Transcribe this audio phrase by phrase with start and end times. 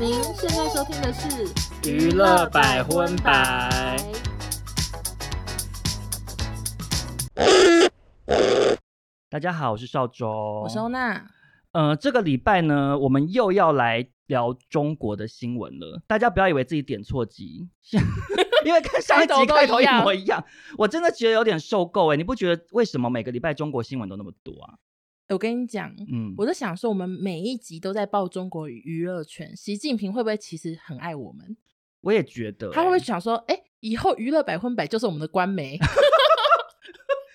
[0.00, 3.98] 您现在收听的是娱乐百分百。
[9.28, 11.28] 大家好，我是邵周，我是欧娜。
[11.72, 16.00] 呃，这个礼拜呢，我们又要来聊中国的新闻了。
[16.06, 17.68] 大家不要以为自己点错集，
[18.64, 20.44] 因为跟上一集 开头一模一样。
[20.76, 24.74] 我真的觉得有点受够哎，你不觉得为什么每个礼拜中国新闻都那么多啊？
[25.28, 31.56] 我跟你讲，嗯，我就想说，我们每一集都在报中国娱乐圈，习近平会不会其实很爱我们？
[32.00, 35.76] 我也觉得，他会不会想说，哎、欸，以后娱乐百分百就是我们的官媒？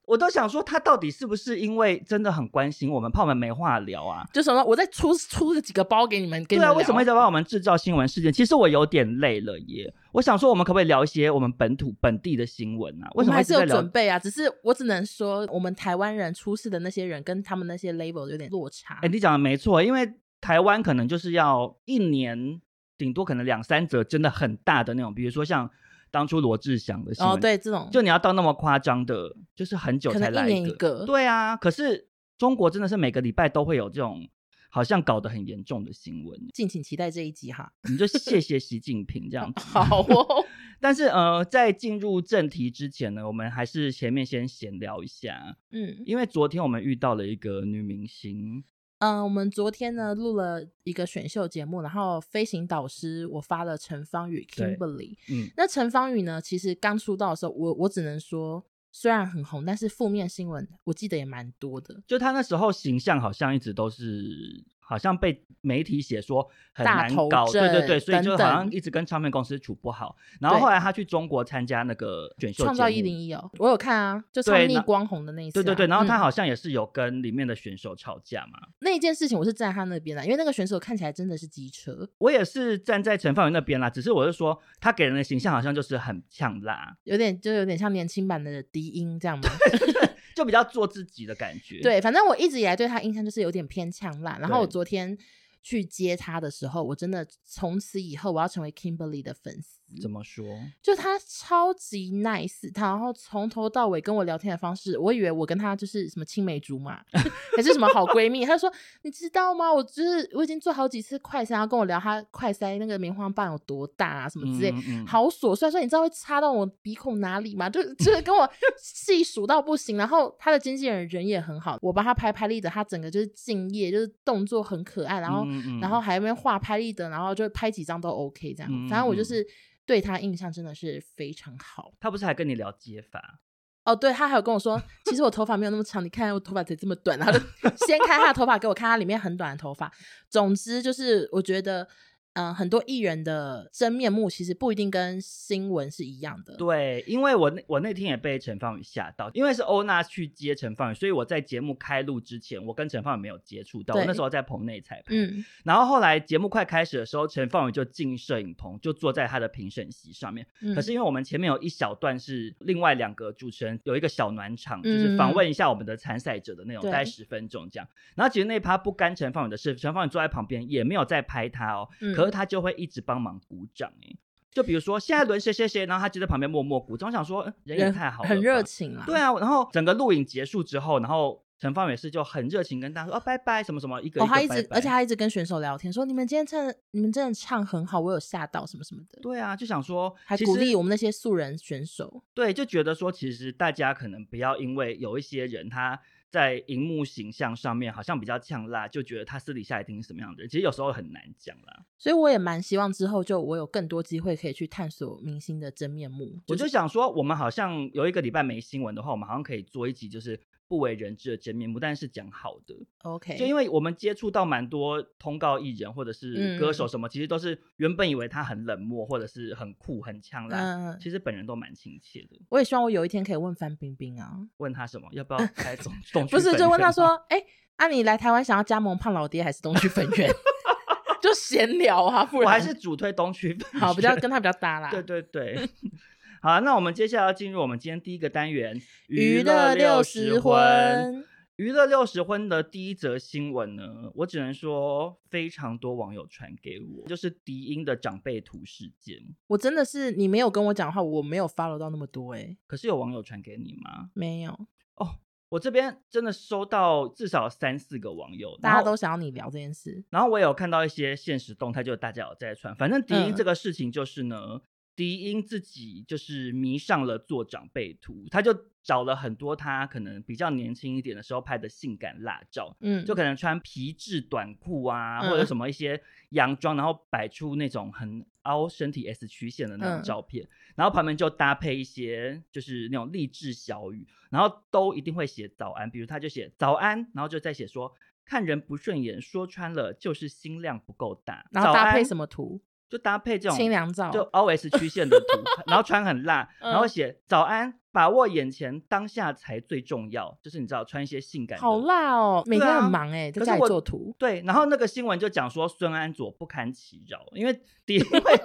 [0.06, 4.26] 我都想说，他到底是不是因为真的很关心我们，怕我们没话聊啊？
[4.34, 8.32] 就什么，我再出出几个包给你们，给你们对啊，为什么一直帮我们制造新闻事件？
[8.32, 9.94] 其实我有点累了耶。
[10.12, 13.10] 我想说，我们可不可以聊一些我们本土本地的新闻啊？
[13.16, 14.20] 为什么还是有准备啊？
[14.20, 18.96] 只是我只能说，我们台湾人出事的那些人跟他们那些 label 有点落差。
[18.96, 22.60] 哎、欸，你讲的没错，因为台湾可能就是要一年
[22.98, 25.72] 顶多可能两三则真的很大的那种，比如说像。
[26.14, 31.58] 当初罗志祥的新闻，哦，对，这种就你要到那么夸张的，就是很久才来一个，一一个对啊。
[31.58, 34.30] 可是中国真的是每个礼拜都会有这种
[34.70, 37.74] 好像搞得很严重的新闻，敬请期待这一集哈。
[37.90, 40.46] 你就谢谢习近平这样子， 好哦。
[40.80, 48.64] 但是呃，在进入正题之前呢，我们还是前面先闲聊一下，嗯，因为昨天我们遇到了一个女明星。
[49.04, 64.64] 嗯，我们昨天呢录了一个选秀节目，然后飞行导师我发了陈芳宇 Kimberly，嗯，那陈芳宇呢，其实刚出道的时候，我我只能说虽然很红，但是负面新闻我记得也蛮多的，就他那时候形象好像一直都是。
[64.86, 70.16] 好像被媒体写说很难搞，对对对，所以就好像一直跟唱片公司处不好。
[70.40, 75.64] 然后后来他去中国参加那个选秀，创造一零一哦，我有看啊，就唱逆光红的那一次，啊。
[75.64, 78.60] 对对对，然后他好像也是有跟里面的选手吵架嘛。
[78.62, 82.08] 嗯、那一件事情我是站在他那边的，因为那个选手看起来真的是机车。
[82.18, 89.44] 我也是站在陈范云那边啦，只是我是说他给人的形象好像就是很呛辣，有点就有点像年轻版的低音这样吗？
[90.36, 91.82] 就比较做自己的感觉。
[91.82, 94.38] 对，反正我一直以来对他印象就是有点偏呛辣。
[94.40, 95.18] 然后我昨天
[95.62, 99.80] 去接他的时候，我真的从此以后我要成为 Kimberly 的粉丝。
[100.02, 100.44] 怎么说？
[100.82, 107.00] 就他超级 nice，他然后从头到尾跟我聊天的方式，我以为我跟他就是什么青梅竹马，
[107.56, 108.44] 还是什么好闺蜜。
[108.44, 108.74] 他就说
[109.04, 109.72] ：“你知道吗？
[109.72, 115.70] 我就是我已经做好几次快筛，要跟我聊他快筛那个棉花棒有多大啊，什么之类，嗯嗯、好琐碎。
[115.70, 117.70] 说你知道会插到我鼻孔哪里吗？
[117.70, 119.96] 就就是跟我细数到不行。
[119.96, 125.46] 然后他的经纪人人也很好，我帮他拍拍立得，他整个就是敬业，就是动作很可爱，然后、
[125.80, 128.72] 然后还没画拍立得，然后就拍几张都 OK 这样。
[128.72, 129.46] 嗯、反正我就是。”
[129.86, 131.94] 对他印象真的是非常好。
[132.00, 133.40] 他不是还跟你聊接发？
[133.86, 137.40] 哦，对，他还有跟我说，其实我头发没有那么长，你看我头发才这么短，然后就
[137.86, 139.92] 掀开他的头发给我看，他里面很短的头发。
[140.30, 141.88] 总之就是我觉得。
[142.34, 146.56] 嗯、呃，很多艺人的真面目其实不一定跟新闻是一样的。
[146.56, 153.96] 对，因为我那我那天也被陈芳宇吓到，因为是欧娜去接陈芳宇，所以我在节目开录之前，我跟陈芳宇没有接触到。
[153.96, 160.46] 我那时候在棚内彩排，嗯，然后后来节目快开始的时候，陈芳宇就进摄影棚，就坐在他的评审席上面。
[160.62, 167.88] 嗯、可是因为我们前面有一小段是另外两个主持人有一个小暖场，嗯、就是访问一下我们的参赛者的那种，大概十分钟这样。
[168.16, 171.88] 然后其实那趴不干陈芳宇的事，陈芳宇坐在旁边也没有在拍他哦。
[172.02, 174.16] 嗯可是他就会一直帮忙鼓掌哎，
[174.52, 177.08] 就比如说现在轮谁谁谁，然后他就在旁边默默鼓掌。
[177.08, 179.04] 我想说人也太好了，很热情啊。
[179.06, 189.20] 对啊，然后整个录影结束之后，然后陈芳也是就很热情跟大家说哦拜拜什么什么一个，哦、他一直而且他一直跟选手聊天说你们今天唱你们真的唱很好，我有吓到什么什么的。
[189.22, 192.24] 对啊，就想说还鼓励我们那些素人选手。
[192.34, 196.00] 对，就觉得说其实大家可能不要因为有一些人他。
[196.34, 201.86] 在荧幕形象上面好像比较呛辣，就觉得他私底下一定是什么样的人，其实有时候很难讲啦。
[202.00, 206.42] 所以我也蛮希望之后就我有更多机会可以去探索明星的真面目。
[206.48, 210.40] 我就想说，我们好像有一个礼拜没新闻的话，我们好像可以做一集，就是。
[210.74, 222.42] 不为人知的真面目，但是讲好的，OK，就因为我们接触到蛮多通告艺人或者是歌手什么，嗯、其实都是原本以为他很冷漠或者是很酷很呛辣，嗯、其实本人都蛮亲切的。
[222.50, 227.46] 我也希望我有一天可以问范冰冰啊，问他什么，要不要 开东东不是，就问他说，哎、欸，
[227.76, 230.28] 啊，你来台湾想要加盟胖老爹还是东区分院？
[231.22, 234.90] 就闲聊啊，不然我还是主推东区好，比较跟他比较搭啦。
[234.90, 235.70] 对对对。
[236.44, 241.26] 好，那我们接下来要进入我们今天第一个单元——娱乐六十婚。
[241.56, 249.20] 娱乐六十婚的第一则新闻呢，我只能说非常多网友传给我，就是迪英的长辈图事件。
[249.48, 252.58] 我真的是你没有跟我讲的话，我没有 follow 到那么多哎。
[252.68, 254.10] 可是有网友传给你吗？
[254.14, 254.52] 没有。
[254.96, 260.04] 哦，我这边真的收到至少三四个网友，大家都想要你聊这件事。
[260.10, 262.76] 然后我也有看到一些现实动态，就大家有在传。
[262.76, 264.38] 反正迪英这个事情就是呢。
[264.56, 264.62] 嗯
[264.96, 287.92] 迪英自己就是迷上了做长辈图，他就找了很多他可能比较年轻一点的时候拍的性感辣照，嗯，就可能穿皮质短裤啊，嗯、或者什么一些洋装，然后摆出那种很凹身体 S 曲线的那种照片，嗯、然后旁边就搭配一些就是那种励志小语，然后都一定会写早安，比如他就写早安，然后就再写说
[288.26, 292.62] 看人不顺眼，说穿了就是心量不够大，然后搭配什么图？
[292.94, 295.26] 就搭配这种清凉照，就 O S 曲线的图，
[295.66, 297.74] 然后穿很辣，然后写早安。
[297.94, 304.16] 把握眼前当下才最重要，就是你知道穿一些性感，好辣哦，每天很忙哎，在家里做图。
[304.18, 307.54] 对，然后那个新闻就讲说孙安佐不堪其扰，因为
[307.86, 308.42] 迪 因为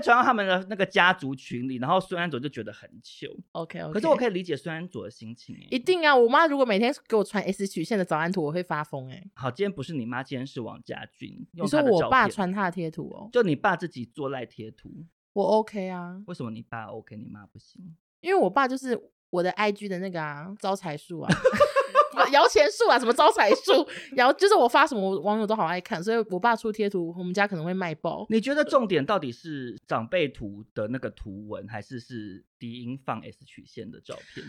[0.00, 3.28] 传到他们的那个家族群里，然后孙安佐就觉得很糗。
[3.52, 6.14] OK OK，可是我可以理解孙安佐的心情哎，一定啊！
[6.14, 9.22] 我妈如果每天给我传 S 曲线的早安图，我会发疯哎。
[9.34, 11.46] 好，今天不是你妈，今天是王家军。
[11.52, 13.28] 你说我爸传他的贴图哦？
[13.32, 14.90] 就你爸自己做赖贴图，
[15.32, 16.22] 我 OK 啊？
[16.26, 17.96] 为什么你爸 OK，你妈不行？
[18.20, 19.10] 因为我爸就是。
[19.28, 21.28] 我的 IG 的那个啊，招财树啊，
[22.32, 23.86] 摇钱树啊，什么招财树，
[24.16, 28.26] 摇就是我发什么网友都好爱看，所以我爸出贴图，我们家可能会卖爆。
[28.28, 34.46] 你觉得重点到底是长辈图的那个图文，还是是低音放 S 曲线的照片？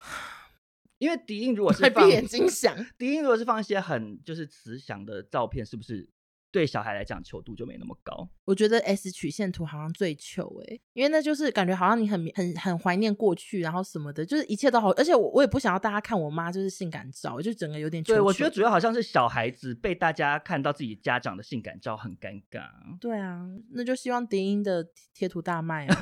[0.98, 6.08] 因为迪音如果是放，闭眼睛 想，迪音如果是放一些很就是慈祥的照片，是不是？
[6.56, 8.26] 对小孩来讲，糗度就没那么高。
[8.46, 14.90] 我觉得 S 曲线图好像最糗哎，因为那就是感觉好像你很很很怀念过去，然后什么的，就是一切都好。
[14.92, 18.02] 而且我我也不想要大家看我妈就是性感照，就整个有点。
[18.02, 22.70] 对，我觉得主要好像是小孩子被大家看到自己家长的性感照很尴尬。
[22.98, 25.94] 对啊，那就希望迪英的贴图大卖啊。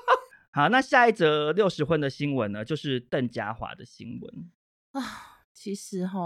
[0.52, 4.50] 好，那下一则六十婚的新闻呢，就是邓家华的新闻
[4.92, 5.02] 啊。
[5.52, 6.18] 其实哈，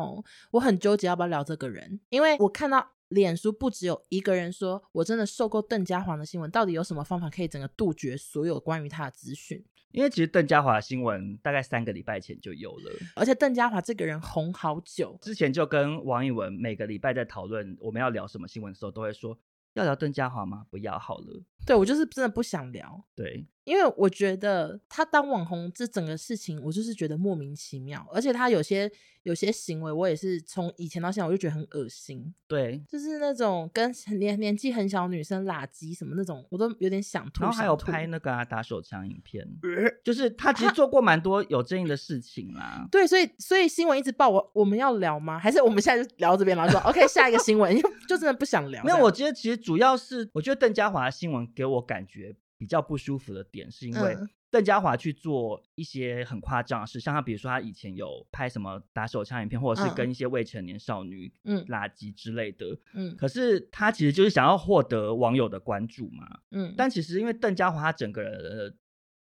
[0.53, 2.93] 我很纠结要不要聊这个人，因为我看到。
[3.13, 6.51] 脸书不只有一个人说，我真的受够邓家华的新闻。
[6.51, 9.65] 到底有什么方法可以整个杜绝所有关于他的资讯？
[9.93, 19.39] 因为其实邓家华的新闻大概三个礼拜前就有了，而且邓家华这个人红好久，之前就跟王一文每个礼拜在讨论我们要聊什么新闻的时候，都会说
[19.75, 20.65] 要聊邓家华吗？
[20.71, 21.43] 不要好了。
[21.67, 23.05] 对，我就是真的不想聊。
[23.15, 23.47] 对。
[23.65, 28.91] 因为我觉得他当网红这整个事情，我就是觉得莫名其妙，而且他有些
[29.23, 32.35] 有些行为，我也是从以前到现在，我就觉得很恶心。
[32.49, 37.43] 对，就是那种跟年年纪很小女生拉鸡什么那种，我都有点想吐。
[37.43, 39.47] 然后还有拍那个、啊、打手枪影片，
[40.03, 42.87] 就是他其实做过蛮多有争议的事情啦。
[42.91, 45.39] 对，所以所以新闻一直报我，我们要聊吗？
[45.39, 47.75] 还是我们现在就聊这边，然后说 OK 下一个新闻，
[48.09, 48.83] 就真的不想聊。
[48.83, 52.35] 没有，我觉得其实主要是，我觉得邓家华的新闻给我感觉。
[52.63, 54.17] 比较不舒服的点是因为
[54.49, 61.65] 邓家华去做一些很夸张的事，像他比如说他以前有拍什么打手枪影片，或者是跟一些未成年少女嗯。
[61.67, 68.77] 垃圾之类的，嗯，可是他其实就是想要获得网友的关注嘛，嗯，但其实因为邓家华他整个人的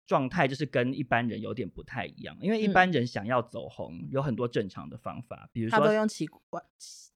[0.06, 6.62] 状态就是跟一般人有点不太一样，因为一般人想要走红有很多正常的方法，比如说他都用奇怪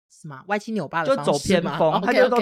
[0.10, 2.38] 什么歪七扭八的就走偏 锋，他就都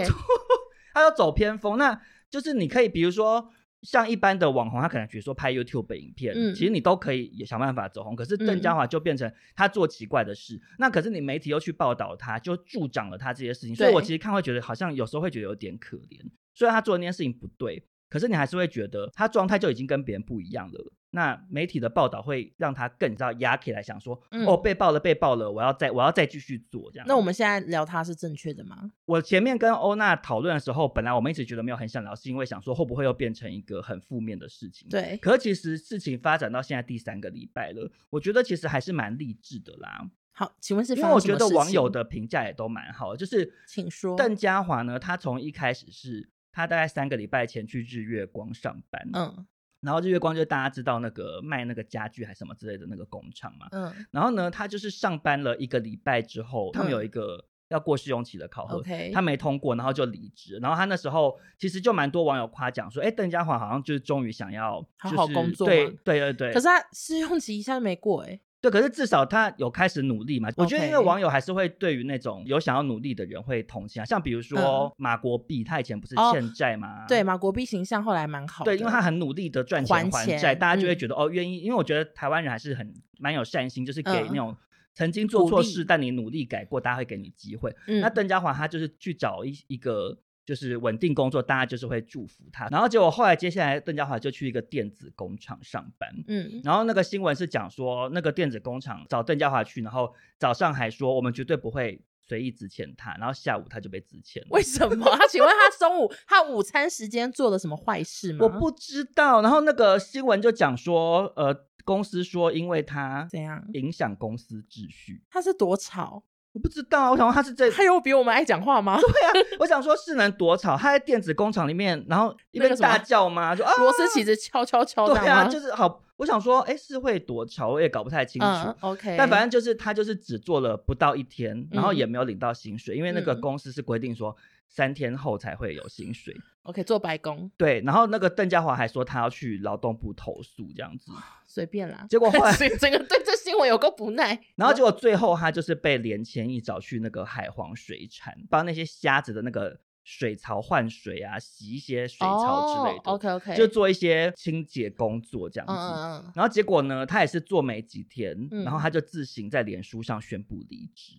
[0.94, 2.00] 他就走偏锋，那
[2.30, 3.50] 就是你可以比如说。
[3.84, 8.16] 像一般的网红，他可能比如说拍 YouTube 影片，嗯、其实你都可以也想办法走红。
[8.16, 13.76] 可是邓家华就变成他做奇怪的事，嗯、那可是你媒体又去报道他，就助长了他这些事情。
[13.76, 16.20] 所以我其实看会觉得，好像有时候会觉得有点可怜。
[16.54, 20.94] 虽然他做的那件事情不对，可是你还是会觉得他状态就已经跟别人不一样了。
[21.10, 27.08] 那媒体的报道会让他更知道压起来，想说、嗯、哦，被爆了，被爆了，我要再我要再继续做这样。
[27.08, 28.92] 那我们现在聊他是正确的吗？
[29.06, 34.88] 我前面跟欧娜讨论的时候，本来我们一直觉得没有很想聊，是因为想说会不会又变成一个很负面的事情。
[34.90, 35.18] 对。
[35.18, 40.08] 可是其实事情发展到现在第三个礼拜了，我觉得其实还是蛮励志的啦。
[40.36, 44.18] 好，请问是因为我觉得网友的评价也都蛮好，就是请说。
[44.18, 49.46] 邓家华呢，他从一开始是他大概三个礼拜前去日月光上班，嗯。
[49.82, 60.58] 然后日月光就是大家知道那个卖那个家具还是什么之类的那个工厂嘛，嗯，然后呢，他就是上班了一个礼拜之后，他们有一个要过试用期的考核，嗯、他没通过，然后就离职。
[60.62, 66.54] 然后他那时候其实就蛮多网友夸奖说，哎，邓家华好像就是终于想要、就是、好好工作，对对对对。
[66.54, 68.40] 可是他试用期一下就没过，哎。
[68.64, 70.48] 对，可是至少他有开始努力嘛。
[70.56, 74.06] 我觉得，因为网友还是会对于那种有想要努力的人会同情啊。
[74.06, 77.04] 像比如说马国毕，他以前不是欠债吗？
[77.04, 78.72] 哦、对，马国毕形象后来蛮好的。
[78.72, 81.58] 对，因为他很努力的赚钱还债，大家就会觉得、嗯、哦，愿意。
[81.58, 84.56] 因为我觉得台湾人还是很蛮有善心，就是给那种
[84.94, 87.70] 曾经做错事、嗯、但你努力改过，大家会给你机会。
[87.88, 92.68] 嗯、那邓家华他就是去找一一个就是稳定工作，大家就是会祝福他。
[92.68, 104.48] 然后结果后来接下来邓家华就去一个电子工厂上班，嗯，然后那个新闻是讲说那个电子工厂找邓家华去，然后早上还说我们绝对不会随意资遣他，然后下午他就被资遣了。
[104.50, 105.06] 为什么？
[105.18, 108.40] 他 请问他中午他午餐时间做了什么坏事吗？
[108.42, 109.42] 我不知道。
[109.42, 116.24] 然后那个新闻就讲说，呃，公司说因为他怎样影响公司秩序，他是多吵。
[116.54, 119.00] 我不知道，我想说他是这，他有比我们爱讲话吗？
[119.02, 120.78] 对啊，我想说是能多吵？
[120.78, 123.56] 他在电子工厂里面，然后一边大叫吗？
[123.56, 126.00] 就啊， 螺丝起子敲敲敲，对啊，就是好。
[126.18, 127.70] 我想说，哎，是会多吵？
[127.70, 128.48] 我也搞不太清楚。
[128.48, 134.34] 嗯、OK，但反正就是他就是只做了不到一天，然后也没有领到薪水，嗯、因为那个公司是规定说
[134.74, 136.36] 三天后才会有薪水。
[136.64, 137.52] OK，做白工。
[137.56, 141.12] 对，然后那个邓家华还说他要去劳动部投诉，这样子
[141.46, 142.08] 随便啦。
[142.10, 144.40] 结果后来 整个对这新闻有够不耐。
[144.56, 149.80] 然后结果最后他就是被连千一找去那个海皇水产，帮那些虾子的那个。
[150.06, 155.74] 水槽换水啊，洗一些水槽之类的，oh，OK OK，就做一些清洁工作这样子。
[155.74, 161.14] 嗯、然后结果呢，他也是做没几天，嗯、然后他就自行在脸书上宣布离职。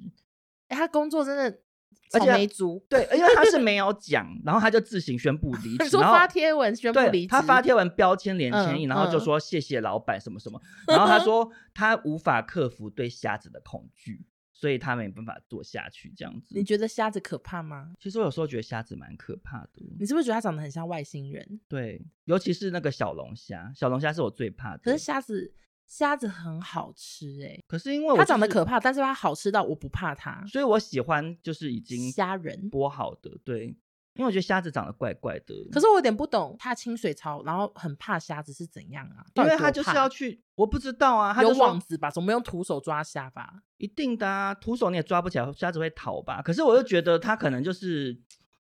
[0.69, 1.61] 哎、欸，他工作真的
[2.11, 5.97] 草莓族，对，因为他是没有讲，然后他就自行宣布 离职。
[5.97, 14.25] 然后发贴文宣布离职，他发贴文标签连千亿，嗯、然后就说谢谢老板什么什么， 嗯、然后他说他无法克服对瞎子的恐惧。
[14.57, 16.55] 所以他没办法做下去，这样子。
[16.57, 17.93] 你觉得瞎子可怕吗？
[18.01, 19.83] 其实我有时候觉得瞎子蛮可怕的。
[19.99, 21.61] 你是不是觉得他长得很像外星人？
[21.69, 24.79] 对，尤其是那个小龙虾，小龙虾是我最怕的。
[24.79, 25.53] 可是瞎子，
[25.87, 27.65] 虾子很好吃哎、欸。
[27.67, 33.77] 可是因为、就是、它长得可怕，但是它好吃到我不怕它，所以我喜欢就是已经虾仁剥好的，对。
[34.17, 39.27] 因为我觉得虾子长得怪怪的，可是我有点不懂，它清水槽，然后很怕虾子是怎样啊？
[39.35, 42.09] 因为它就是要去，我不知道啊，有网子吧？
[42.09, 43.53] 总不用徒手抓虾吧？
[43.77, 46.41] 一定的啊，徒手你也抓不起来，虾子会逃吧？
[46.43, 48.17] 可是我又觉得它可能就是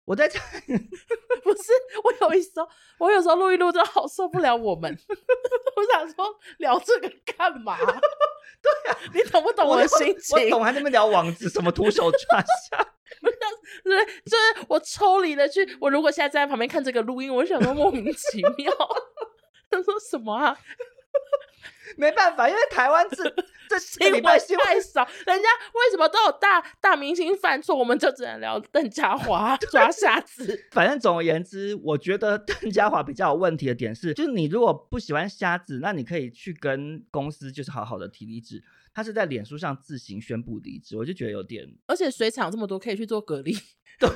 [0.04, 1.25] 我在猜，不
[1.56, 1.72] 是
[2.04, 4.90] 我有一时候，我有时候录一录真的好受不了我们，
[5.76, 7.76] 我想说聊这个干嘛？
[8.62, 10.36] 对啊，你懂不懂我的心情？
[10.36, 12.86] 我，我懂，还在那边聊网子，什么徒手抓虾。
[13.84, 15.76] 对，就是我抽离了去。
[15.80, 18.72] 我如果现在站在旁边看这个录音，我想说莫名其妙。
[19.70, 20.56] 他说什么啊？
[21.96, 23.25] 没办法，因为台湾 这
[23.68, 24.38] 这新闻太
[24.80, 30.64] 少，人家为什么都有大大明星犯错，我们就只能聊邓家华抓瞎子。
[30.73, 38.62] 反正总而言之，我觉得邓家华比较有问题的点是，就是你如果不喜欢瞎子，那你可以去跟公司就是好好的提离职。
[38.92, 41.66] 他是在脸书上自行宣布离职，我就觉得有点。
[41.87, 43.54] 而且水厂这么多，可以去做蛤蜊。
[43.99, 44.08] 对，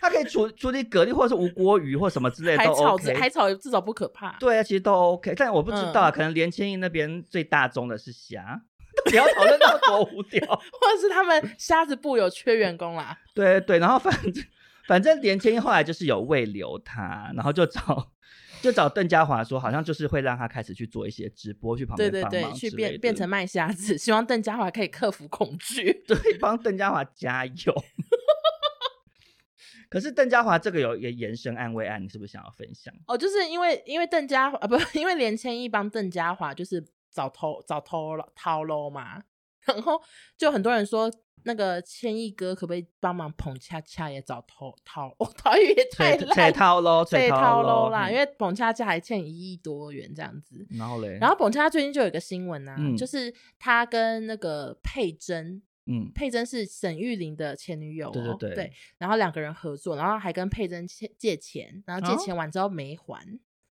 [0.00, 3.14] 他可以处处理蛤蜊，或者是无锅鱼，或什么之类的都 OK。
[3.14, 4.36] 海草至少不可怕。
[4.38, 8.60] 对啊，其实都 OK，但我不知道，嗯、可能连千亿那边最大宗的是虾。
[9.04, 13.16] 不要讨论那么多无聊， 或者是他们虾子部有缺员工啦。
[13.34, 14.44] 对对，然后反正
[14.86, 18.12] 反正连千亿后来就是有慰留他，然后就找。
[18.60, 27.84] 就找邓家华说，好像就是会让他开始去做一些直播，去旁边帮忙对对对，去变变成卖虾子，希望邓家华可以克服恐惧，对，帮邓家华加油。
[29.88, 32.94] 可是邓家华这个有一个延伸案慰案，你是不是想要分享？
[33.06, 39.22] 哦，就是因为因为邓家华啊，不， 因为连千亿帮邓家华就是找偷找偷了掏喽嘛，
[39.66, 40.00] 然后
[40.36, 41.10] 就很多人说。
[41.44, 45.14] 那个千亿哥可不可以帮忙捧恰恰也找偷掏？
[45.18, 48.10] 我台语也太烂，掏喽，掏喽啦！
[48.10, 50.66] 因为捧恰恰还欠一亿多元这样子。
[50.70, 63.20] 然后嘞，然后捧恰恰最近就有一个新闻啊，嗯、就是他跟那个佩珍，嗯，佩珍是沈玉琳的前女友、哦，对对对，对，然后两个人合作，然后还跟佩珍借借钱，然后借钱完之后没还。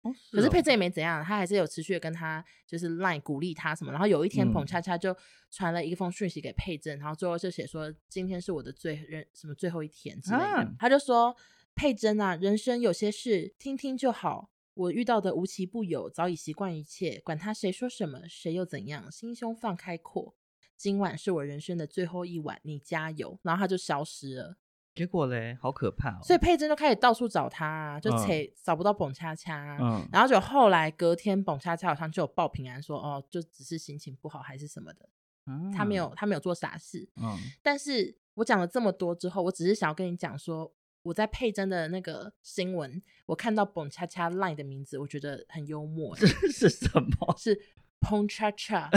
[0.02, 3.92] 啊可是佩珍也没怎样，他还是有持续的跟他就是 line 鼓励他什么。
[3.92, 5.18] 然后有一天，彭恰恰就
[5.50, 10.72] 传了一封讯息给佩珍，然后最后就写说今天是我的最人什么最后一天之类的。
[10.78, 11.36] 他就说
[11.74, 20.36] 佩珍啊，人生有些事听听就好，我遇到的无奇不有，早已习惯一切，管他谁说什么，谁又怎样，心胸放开阔。
[20.77, 23.39] 今晚是我人生的最后一晚，你加油。
[23.44, 24.58] 然后他就消失了。
[24.94, 26.24] 结果嘞，好可怕哦！
[26.24, 28.25] 所以佩珍就开始到处找他，就找
[28.63, 35.10] 找不到蹦恰恰，嗯，然后就后来隔天蹦恰恰好像就有报平安说，哦，就只是心情不好还是什么的，
[35.48, 47.36] 嗯，他没有他没有做傻事，嗯，但是我讲了这么多之后，我只是想要跟你讲说，我在佩珍的那个新闻，我看到蹦恰恰 line 的名字，我觉得很幽默，这 是什么？
[47.38, 47.62] 是
[48.00, 48.89] 蹦恰恰，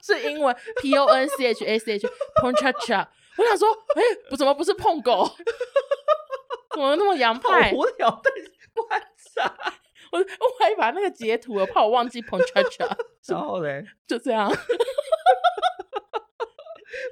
[0.04, 2.08] 是英文 P O N C H A C H
[2.42, 3.10] 蹦恰恰。
[3.36, 5.28] 我想说，哎、欸，不怎么不是碰狗？
[6.74, 7.72] 怎么那么洋派？
[7.72, 8.30] 无聊的
[8.72, 9.00] 观
[9.34, 9.54] 察。
[10.12, 10.24] 我我
[10.58, 12.96] 还把那个截图了，怕我忘记碰恰恰。
[13.28, 14.50] 然后嘞，就这样。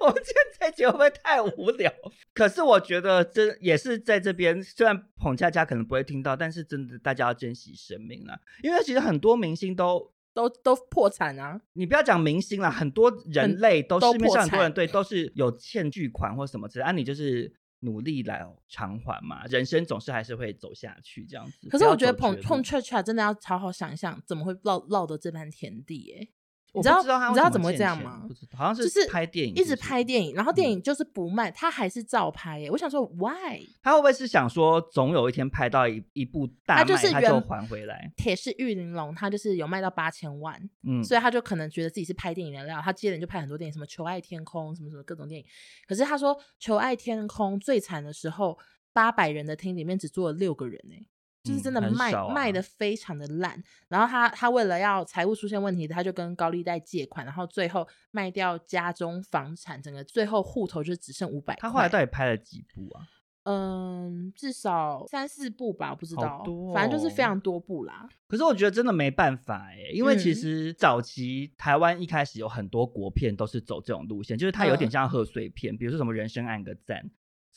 [0.00, 1.92] 我们今天这集会不会太无聊？
[2.34, 11.60] 可是我觉得这也是在这边，虽然捧恰恰可能不会听到，但是真的大家要珍惜生命了，因为其实很多明星都都都破产啊！
[11.72, 17.52] 你不要讲明星了，很多人类都市面上很多人对都是有欠巨款或什么之类，啊，你就是。
[17.80, 21.68] 努力来偿还嘛，人生总是还是会走下去这样子。
[21.68, 26.12] 可是我觉得碰碰恰恰真的要好好想一想，怎么会落落得这般田地？
[26.18, 26.28] 哎。
[26.74, 28.22] 你知道，知道他你知道怎么会这样吗？
[28.28, 32.70] 不知道，好像是拍电影是不是，就是一直拍电影，然后电影就是不卖，嗯、他还是照拍耶。
[32.70, 33.60] 我想说，why？
[33.82, 38.12] 他会不会是想说，总有一天拍到一一部大卖，他，就是他就还回来？
[38.16, 42.80] 铁是玉玲珑，他就是有卖到八千万，嗯，所以他就可能觉得自己是拍电影的料。
[42.82, 45.46] 他接着就拍很多电影，什么《求爱天空》，什么什么各种电影。
[45.86, 48.58] 可是他说，《求爱天空》最惨的时候，
[48.92, 51.06] 八百人的厅里面只坐了六个人哎。
[51.44, 61.54] 就是真的卖、嗯啊、卖的非常的烂，然后他他为了要财务出现问题，他就跟高利贷借款，然后最后卖掉家中房产，整个最后户头就只剩五百。
[61.56, 63.06] 他后来到底拍了几部啊？
[63.44, 68.06] 嗯，至少三四部吧，我不知道，哦、反正就是非常多部啦。
[68.26, 77.10] 可是我觉得真的没办法哎，因为其实早期台湾一开始有很多国片都是走这种路线，就是它有点像贺岁片，嗯、比如说什么人生按个赞。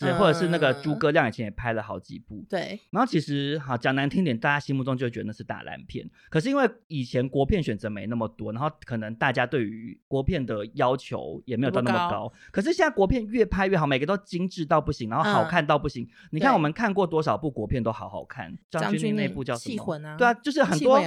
[0.05, 2.79] 对，或者是那个诸葛亮以前也拍了好几部，对。
[2.91, 6.09] 然后其实好讲难听点，大家心目中就会觉得那是大烂片。
[6.29, 12.11] 可是因为以前国片选择没那么多，然后可能大家对于国片的要求也没有到那么高。
[12.11, 16.03] 高可是现在国片越拍越好，每个都精致到不行，然后好看到不行。
[16.03, 19.75] 嗯、你看我们看过多少部国片都好好看，张钧甯那部叫什么？
[19.75, 20.17] 缉魂啊。
[20.17, 20.99] 对啊，就是很多，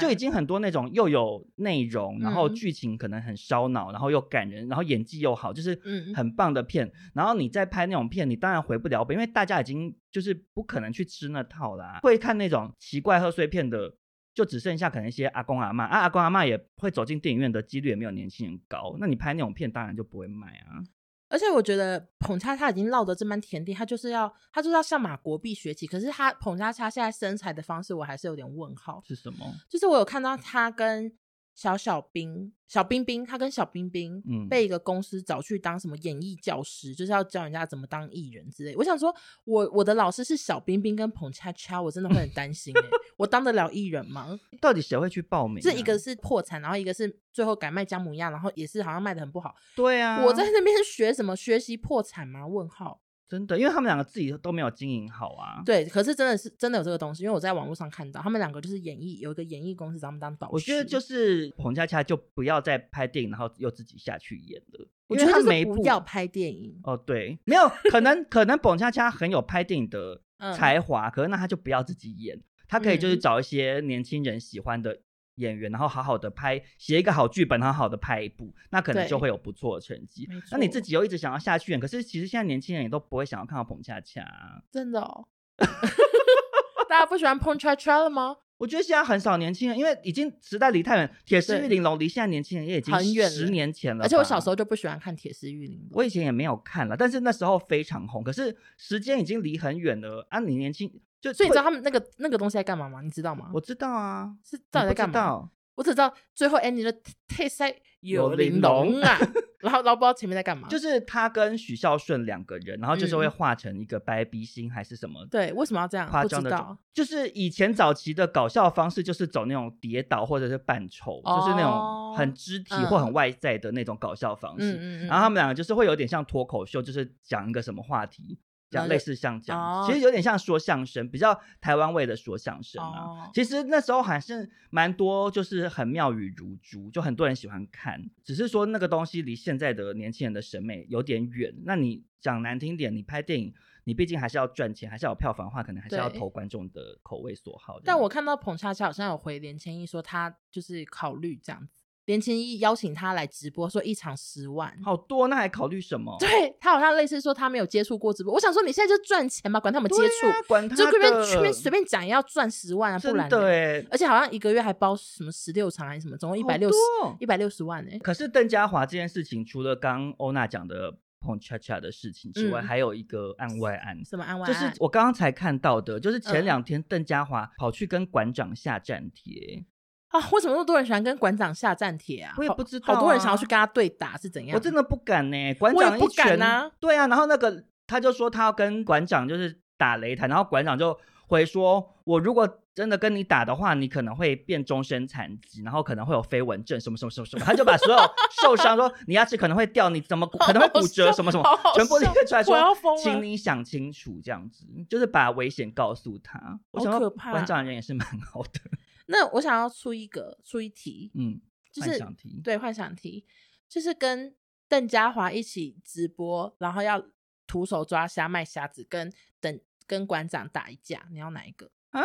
[0.00, 5.78] 就已经很多那种又有内容，然后剧情可能很烧脑，然后又感人，然后演技又好，就是
[6.14, 6.90] 很棒的片。
[7.14, 12.00] 然后你再拍那种片，你当然回不了本，因为大家已经就是不可能去吃那套啦。
[12.02, 13.94] 会看那种奇怪贺岁片的，
[14.34, 18.96] 就只剩下可能一些阿公阿妈啊，阿公阿妈也会走进电影院的几率也没有年轻人高。
[18.98, 20.82] 那你拍那种片，当然就不会卖啊。
[21.28, 25.86] 而且我觉得捧叉叉已经落得这般田地，他就是要他就是要向马国碧学习。
[25.86, 29.00] 可是他捧叉叉现在身材的方式，我还是有点问号。
[29.06, 29.54] 是什么？
[29.70, 31.16] 就是我有看到他跟。
[31.54, 38.74] 小小兵，小冰冰，他跟小冰冰被一个公司找去当什么演艺教师，嗯、就是要教人家怎么当艺人之类。
[38.74, 42.74] 我想说，我我的老师是小冰冰跟彭恰恰，我真的会很担心
[43.18, 44.38] 我当得了艺人吗？
[44.62, 45.60] 到底谁会去报名、啊？
[45.62, 49.54] 这一个是破产，然后一个是最后改卖姜母鸭，然后也是好像卖的很不好。
[49.76, 51.36] 对啊，我在那边学什么？
[51.36, 52.46] 学习破产吗？
[52.46, 53.01] 问号。
[53.32, 55.62] 真的，因为他们两个自己都没有经营好啊。
[55.64, 60.52] 对，可是真的是真的有这个东西，因为我在网络上看到他们两个就是演艺有一个演艺公司找他们当导师。
[60.52, 64.86] 我觉得就是彭恰恰就不要再拍电影，然后又自己下去演了。
[65.06, 70.20] 我觉得他没不要拍电影哦，对，没有可能，可能彭恰恰很有拍电影的
[70.54, 75.00] 才华，嗯、可是那他就不要自己演，他可以就是找一些年轻人喜欢的。
[75.42, 80.28] 演员，然后好好的拍，写一个好剧本，好好的拍一部，那可能就会有不错的成绩。
[80.50, 84.24] 那你自己又一直想要下去演，可是其实现在年轻人也都不会想要看到彭恰恰，
[84.70, 85.26] 真的哦。
[86.88, 88.36] 大家不喜欢彭恰恰了吗？
[88.58, 91.10] 我觉得现在很少年轻人，因为已经时代离太远。
[91.24, 94.04] 铁丝玉玲珑离现在年轻人也已经很远，十年前了。
[94.04, 98.22] 而且我小时候就不喜欢看铁丝玉玲珑，我以前也没有看了，但是那时候非常红。
[98.22, 100.38] 可是时间已经离很远了啊！
[100.38, 100.88] 你年轻。
[101.22, 103.00] 就所以你知道他们那个那个东西在干嘛吗？
[103.00, 103.48] 你知道吗？
[103.54, 105.48] 我知道啊，是到底在干嘛？
[105.76, 106.92] 我只知道最后 ending 的
[107.26, 109.16] 特赛有玲珑啊，
[109.60, 110.68] 然后然后不知道前面在干嘛。
[110.68, 115.24] 就是他跟许孝顺两个人，然后就是会画成一个白鼻心还是什么？
[115.30, 116.06] 对，为什么要这样？
[116.06, 125.06] 夸张的，就是以前早期的搞笑方式，就是走那种跌倒或者是扮丑，就是那种很肢体或很外在的那种搞笑方式。
[125.06, 128.38] 然后他们两个就是会有点像脱口秀，就是讲一个什么话题。
[128.72, 133.00] 讲类似像这样，哦、其实有点像说相声，比较台湾味的说相声啊。
[133.00, 138.02] 哦、其实那时候还是蛮多，就是很妙语如珠，就很多人喜欢看。
[138.24, 141.54] 只是说那个东西离现在的年轻人的审美有点远。
[141.64, 143.52] 那你讲难听点，你拍电影，
[143.84, 147.78] 你毕竟还是要赚钱，还是要有票房的话，可能还是要投观众的口味所好。
[147.84, 151.81] 但我看到彭恰恰好像有回连千亿说他就是考虑这样子。
[152.06, 156.16] 连千一邀请他来直播，说一场十万，好多，那还考虑什么？
[156.18, 158.32] 对，他好像类似说他没有接触过直播。
[158.32, 166.76] 我想说，你现在就赚钱嘛，管他们接触，啊、管他就随便随便随便讲也要赚十万啊，不然对，而且好像一个月还包什么十六场还是什么，总共一百六十
[167.20, 167.98] 一百六十万呢。
[168.00, 174.04] 可是邓家华这件事情，除了刚欧娜讲的碰恰恰的事情之外，嗯、还有一个案外案。
[174.04, 174.52] 什么案外案？
[174.52, 179.64] 就是我刚刚才看到的，就是前两天邓家华跑去跟馆长下战帖。
[180.12, 182.34] 啊，为什么那么多人喜欢跟馆长下战帖啊？
[182.38, 184.54] 我也不知道、啊，好多人想要去跟他对打是怎样？
[184.54, 186.70] 我真的不敢呢、欸，馆长不敢啊。
[186.78, 190.96] 对啊，然后那个他就说他要跟馆长就是打擂台，然后馆长就
[191.26, 197.98] 回说：“我如果真的跟你打的话，你可能会变终身残疾，然后可能会有飞蚊症，什么什么什么什么，他就把所有
[198.42, 201.44] 受伤说你牙齿可能会掉，你怎么 可能会骨折，什么什么，
[201.74, 202.54] 全部列出来说，
[203.02, 206.60] 请你想清楚，这样子就是把危险告诉他。
[206.70, 208.60] 我想说，馆长人也是蛮好的。
[209.06, 213.26] 那我想要出一个出一题，嗯，就是幻想题，对，幻想题，
[213.68, 214.34] 就是跟
[214.68, 217.04] 邓家华一起直播，然后要
[217.46, 222.00] 徒手抓虾卖虾子，跟等跟馆长打一架，你要哪一个啊？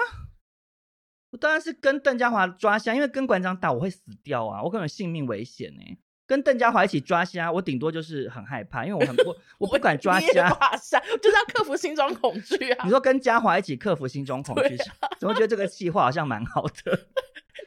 [1.29, 5.97] 我当然是跟邓家华抓虾，因为跟馆长打我会死掉啊，我可能性命危险呢、欸。
[6.27, 12.83] 跟邓家华一起抓虾，我顶多就是很害怕，因为我很不， 我不敢抓虾，就是要克服心中恐惧啊。
[12.83, 16.99] 你说跟家华一起克服心中恐惧，啊、怎么觉得这个计划好像蛮好的？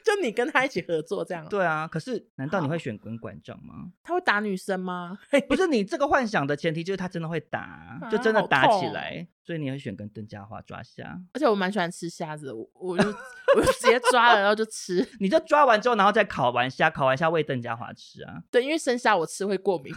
[0.04, 1.46] 就你跟他一起合作这样？
[1.48, 3.92] 对啊，可是难道你会选滚馆长吗？
[4.02, 5.18] 他会打女生吗？
[5.48, 11.20] 不是，你这个幻想的前提就是他真的会打，就真的打起来，啊、所以你会选跟邓家华抓虾。
[11.32, 13.08] 而且我蛮喜欢吃虾子的，我我就
[13.56, 15.06] 我就直接抓了然后就吃。
[15.20, 18.42] 你就抓完之后，然后再烤完虾，烤完虾喂邓家华吃啊？
[18.50, 19.92] 对，因为生虾我吃会过敏。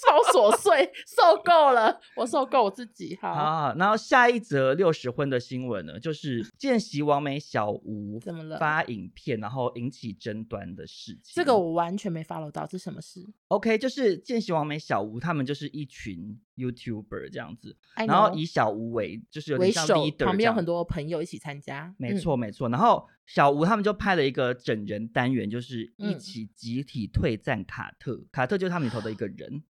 [0.00, 3.18] 超琐碎， 受够了，我受够我自己。
[3.20, 8.58] 好，好，然后下一则六十婚的新闻呢，就是见习王美小吴怎么了？
[8.58, 11.32] 发影片然后引起争端的事情。
[11.34, 21.94] 这个我完全没 follow 到，这是什么事？OK，就是见习王美小吴他们就是一群 YouTuber 这样子.然后以小吴为就是有点像 leader，旁边有很多朋友一起参加。
[21.98, 22.68] 没错，没错。
[22.68, 29.62] 然后小吴他们就拍了一个整人单元，就是一起集体退赞卡特，嗯、卡特就是他们里头的一个人。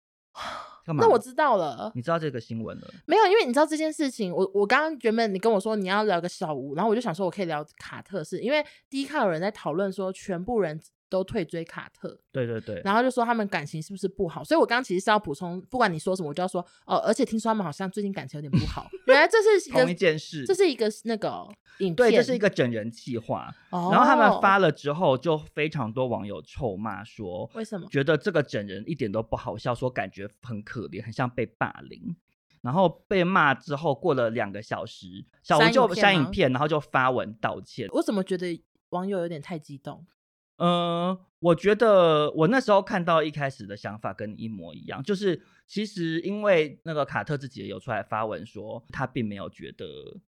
[0.86, 2.88] 那我知道了，你知道这个新闻了？
[3.06, 10.80] 没有，因为你知道这件事情，我我刚刚原本你跟我说你要聊个小吴，然后我就想说我可以聊卡特，是因为第一看有人在讨论说全部人。
[11.10, 14.44] 都退追卡特，对对对，然后就说他们感情是不是不好？
[14.44, 18.88] 所以我刚刚其实是要补充，不管你说什么，我就要说哦，而且听说他们好像最近感情有点不好。
[19.08, 21.48] 原来这是同一件事，这是一个那个
[21.80, 23.54] 影片，对，这是一个整人计划。
[23.72, 32.16] 哦，然后他们发了之后，就非常多网友臭骂说，为什么觉得这个整人一点都不好笑，说感觉很可怜，很像被霸凌。
[32.62, 37.88] 然后被骂之后，过了两个小时，小吴就删影片，然后就发文道歉。
[37.94, 40.06] 我怎么觉得网友有点太激动？
[40.60, 49.86] 嗯，我觉得我那时候看到一开始的想法跟你一模一样，就是其实因为那个卡特自己也有出来发文说，他并没有觉得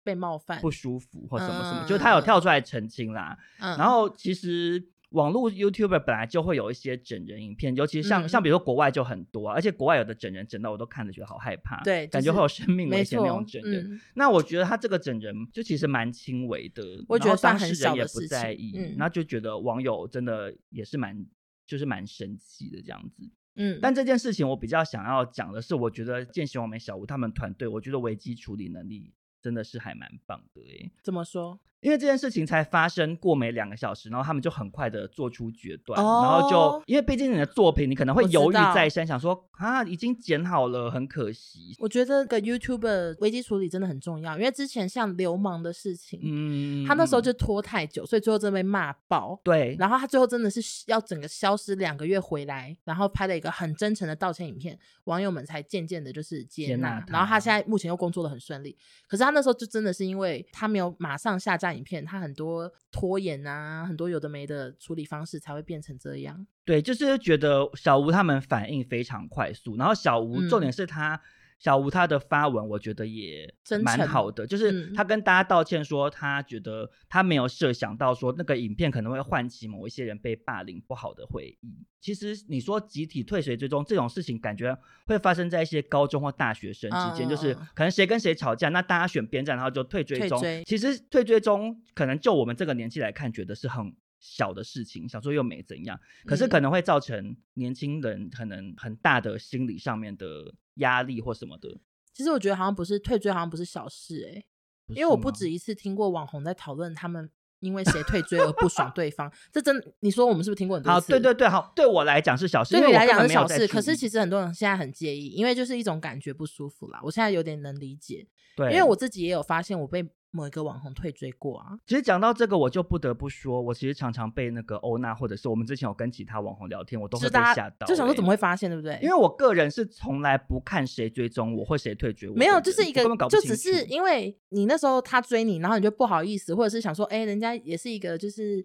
[0.04, 3.38] 被冒犯、不舒服或什么什么，嗯、就是他有跳出来澄清啦。
[3.60, 4.90] 嗯、然后其实。
[5.10, 13.94] 网络 YouTuber 本来就会有一些整人影片，尤其像、嗯、像比如说国外就很多、啊，而且国外有的整人整到我都看着觉得好害怕，对，感觉会有生命危险那种整人。
[13.94, 21.26] 嗯、那我觉得他这个整人就其实蛮轻微的，我觉得当事人也不在意，嗯、然后就觉得网友真的也是蛮
[21.66, 23.30] 就是蛮生气的这样子。
[23.56, 30.92] 嗯，但这件事情我比较想要讲的是，我觉得见习网美小吴他们团队，我觉得危机处理能力真的是还蛮棒的诶。
[31.02, 31.60] 怎么说？
[31.82, 41.76] 因为这件事情才发生过没两个小时，然后他们就很快的做出决断，哦、然后就因为毕竟你的作品，你可能会犹豫再三，想说啊，已经剪好了，很可惜。
[41.80, 49.40] 我觉得个 YouTuber 危机处理真的很重要，因为之前像流氓的事情，嗯，他那时候就拖太久，所以最后真的被骂爆。
[49.44, 57.04] 对，然后他最后真的是要整个消失两个月回来，然后拍了一个很真诚的道歉影片，网友们才渐渐的就是接纳。
[57.08, 58.76] 然后他现在目前又工作的很顺利，
[59.08, 62.70] 可是他那时候就真的是因为他没有马上下架影片，它很多。
[62.90, 66.48] 拖延啊，很多有的没的处理方式才会变成这样。
[66.66, 71.22] 对，就是觉得小吴他们反应非常快速，然后小吴、嗯、重点是他。
[71.60, 73.52] 小吴他的发文，我觉得也
[73.84, 81.86] 蛮好的，就是他跟大家道歉说，他觉得他没有设想到说那个影片可能会唤起某一些人被霸凌不好的回忆。
[82.00, 90.40] 其实你说集体退学追踪这种事情，感觉会发生在一些高中或大学生之间，就是可能谁跟谁吵架，那大家选边站，然后就退追踪。
[90.64, 100.54] 其实退追踪可能就我们这个年纪来看，觉得是很小的事情，想说又没怎样，可是可能会造成年轻人可能很大的心理上面的。
[100.78, 101.78] 压力或什么的，
[102.14, 104.46] 其实我觉得好像不是退追，好像不是小事哎、欸，
[104.88, 110.94] 因为我不止一次听过网红在讨论他们因为谁退追而不爽对方，这真你说我们是不是听过很多次？
[110.94, 117.00] 好，对对对，好，对我来讲是小事，对你来讲是小事，可是其实很多人现在很介意，因为就是一种感觉不舒服啦。
[117.04, 120.08] 我现在有点能理解，对，因为我自己也有发现我被。
[120.38, 129.00] 某一个网红退追过啊，其实讲到这个，我就不得不说，我其实常常被那个欧娜，或者是我们之前有跟其他网红聊天，我都会被吓到、欸，就想说怎么会发现，对不对？
[129.02, 138.64] 因为我个人是从来不看谁追踪我或谁退追我，没有，就是一个，就只是因为你那时候他追你，然后你就不好意思，或者是想说，哎、欸，人家也是一个就是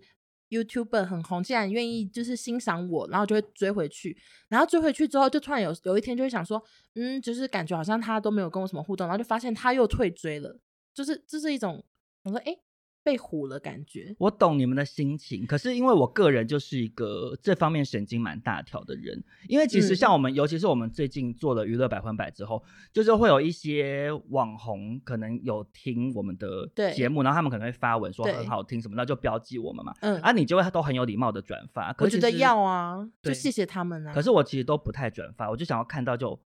[0.51, 4.15] YouTuber 很红，既然愿意就是欣赏我，然后就会追回去，
[4.49, 6.63] 然后追回去之后，就突然有有一天就会想说，
[6.95, 10.59] 嗯，就是感觉好像他都没有跟我什么互动，然后就发现他又退追了，
[10.95, 11.85] 就是这、就是一种。
[12.25, 12.57] 我说：“哎，
[13.03, 14.15] 被唬了感觉。
[14.17, 29.93] 我懂你们的心情，可是因为我个人就是一个这方面神经蛮大条的人，因为其实像我们，嗯、尤其是我们最近做了娱乐百分百之后，就是会有一些网红可能有听我们的节目，然后他们可能会发文说很好听什么，那就标记我们嘛。
[30.01, 31.93] 嗯，啊，你就会都很有礼貌的转发。
[31.93, 34.15] 可是我觉得要啊，就谢谢他们啊。
[34.15, 36.39] 可是我其实都不太转发，我就想要看到就。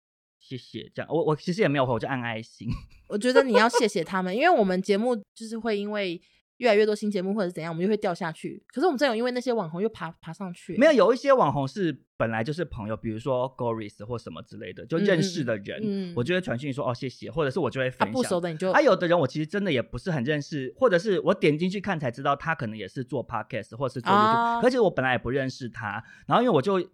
[0.48, 2.68] 谢谢，这样我我其实也没有回，我就按爱心。
[3.08, 6.20] 我觉得你要谢谢他们，因为我们节目就是会因为
[6.58, 8.62] 越来越多新节目或者怎样，我们就会掉下去。
[8.72, 10.76] 可是我们真有因为那些网红又爬爬上去。
[10.76, 18.08] 没有，有一些网红是本来就是朋友，比如说 Goris 或什么之类的，就认识的人，嗯嗯、我就会传讯说哦谢谢，或者是我就会分享。
[18.08, 26.90] 啊、不熟的你就啊，有的人我其实真的也不是很认识，或者是我点进去看才知道他可能也是做 Podcast 或者是做 YouTube，、啊、而且我本来也不认识他，然后因为我就。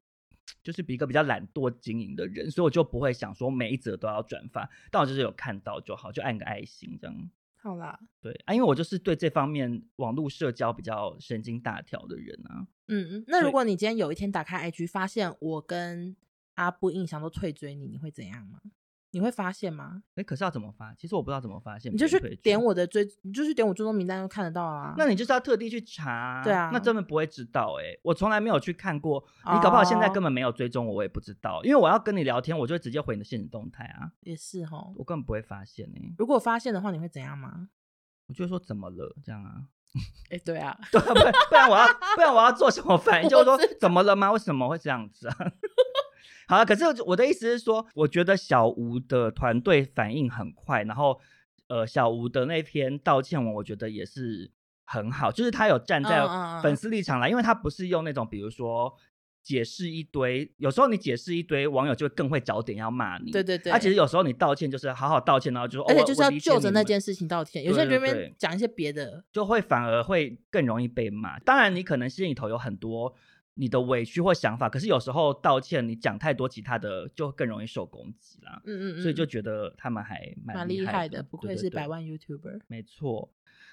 [0.63, 7.31] 就是比一个比较懒惰经营的人，所以我就不会想说每一则都要转发，但我就是有看到就好，就按个爱心这样。
[7.57, 12.67] 好啦，对啊，因为我就是对这方面网络社交比较神经大条的人啊。
[12.89, 16.17] 嗯嗯，那如果你今天有一天打开 IG，发现我跟
[16.55, 18.61] 阿布印象都退追你，你会怎样吗？
[19.12, 20.03] 你会发现吗？
[20.16, 20.92] 哎，可是要怎么发？
[20.94, 21.92] 其实我不知道怎么发现。
[21.92, 24.94] 你就去点我的追，你就去点我追踪名单就看得到啊。
[24.96, 26.42] 那你就是要特地去查。
[26.42, 26.70] 对啊。
[26.72, 29.22] 那根本不会知道哎，我从来没有去看过。
[29.44, 31.62] 你搞不好现在根本没有追踪我，我也不知道。
[31.62, 34.11] 因为我要跟你聊天，我就会直接回你的现实动态啊。
[34.20, 34.92] 也是哦。
[34.96, 36.14] 我根本不会发现哎。
[36.18, 37.68] 如果发现的话，你会怎样吗？
[38.29, 39.62] 我就说怎么了这样啊？
[40.31, 40.75] 哎，对啊。
[40.90, 43.29] 对啊，不然不然我要不然我要做什么反应？
[43.31, 44.33] 就是说怎么了吗？
[44.33, 45.37] 为什么会这样子啊？
[46.53, 51.19] 好了，可是我的意思是说，我觉得小吴的团队反应很快，然后
[51.69, 54.51] 呃，小吴的那篇道歉文，我觉得也是
[54.85, 56.23] 很好，就是他有站在
[56.62, 58.95] 粉丝立场来，因为他不是用那种比如说
[59.43, 63.31] 解释一堆，有时候你解释一堆，网友就更会找点要骂你。
[63.31, 67.65] 对对对，他其实有时候你道歉就是好好道歉，然后就说，而且就是要就着那件事情道歉。
[67.65, 71.38] 有些人这边讲一些别的，就会反而会更容易被骂。
[71.38, 73.15] 当然，你可能心里头有很多。
[73.55, 78.61] 你的委屈或想法，可是有时候道歉，你讲太多其他的，就更容易受攻击啦。
[78.65, 82.61] 嗯嗯嗯，所以就觉得他们还蛮厉害，害的，不愧是百万 YouTuber。
[82.69, 83.31] 没错。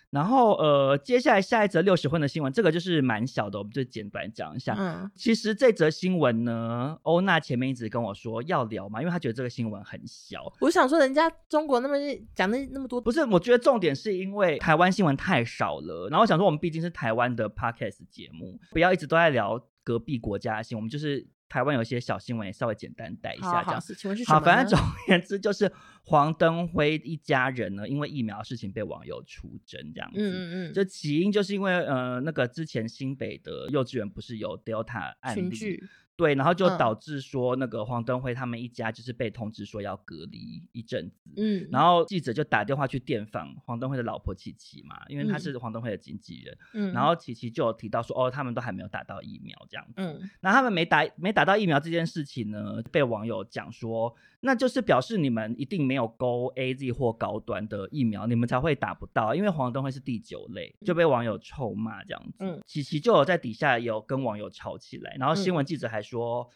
[0.10, 4.76] 然后呃，接下来下一则六十分的新闻，这个就是蛮小的，我们就简短讲一下。
[4.76, 10.52] 嗯，其实这则新闻呢，欧娜前面一直跟我说要聊嘛，因为她觉得这个新闻很小。
[10.62, 11.96] 我想说，人家中国那么
[12.34, 13.24] 讲那那么多，不是？
[13.26, 16.10] 我觉得重点是因为台湾新闻太少了。
[16.10, 21.28] 然后我想说，我们毕竟是台湾的 Podcast 节目，不要一直都在聊隔壁国家的新闻，我们就是。
[21.50, 23.98] 台湾有些小新闻也稍微简单带一下，这样子。
[24.28, 25.72] 好，反正总而言之就是
[26.04, 30.20] 黄登辉一家人呢，因为疫苗的事情被网友出征，这样子。
[30.20, 30.74] 嗯嗯嗯。
[30.76, 35.84] 就起因就是因为呃，那个之前新北的幼稚园不是有 Delta 案例。
[36.20, 41.80] 对，然后就导致说那个黄登辉他们一家就是被通知说要隔离一阵子，嗯，然。
[41.80, 66.50] 后记者就打电话去电访黄登辉的老婆琪琪嘛，因为他是黄登辉的经纪人，嗯，然后琪琪就有提到说，哦，他们都还没有打到疫苗这样子，嗯，那他们没打没打到疫苗这件事情呢，被网友讲说，那就是表示你们一定没有勾 AZ 或高端的疫苗，你们才会打不到，因为黄灯会是第九类，就被网友臭骂这样子，嗯，琪琪就有在底下有跟网友吵起来，然后新闻记者还说。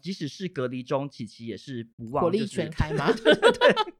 [0.00, 3.12] 即使是隔离中，琪琪也是不忘、就是、火力全开 吗？
[3.12, 3.94] 对对对，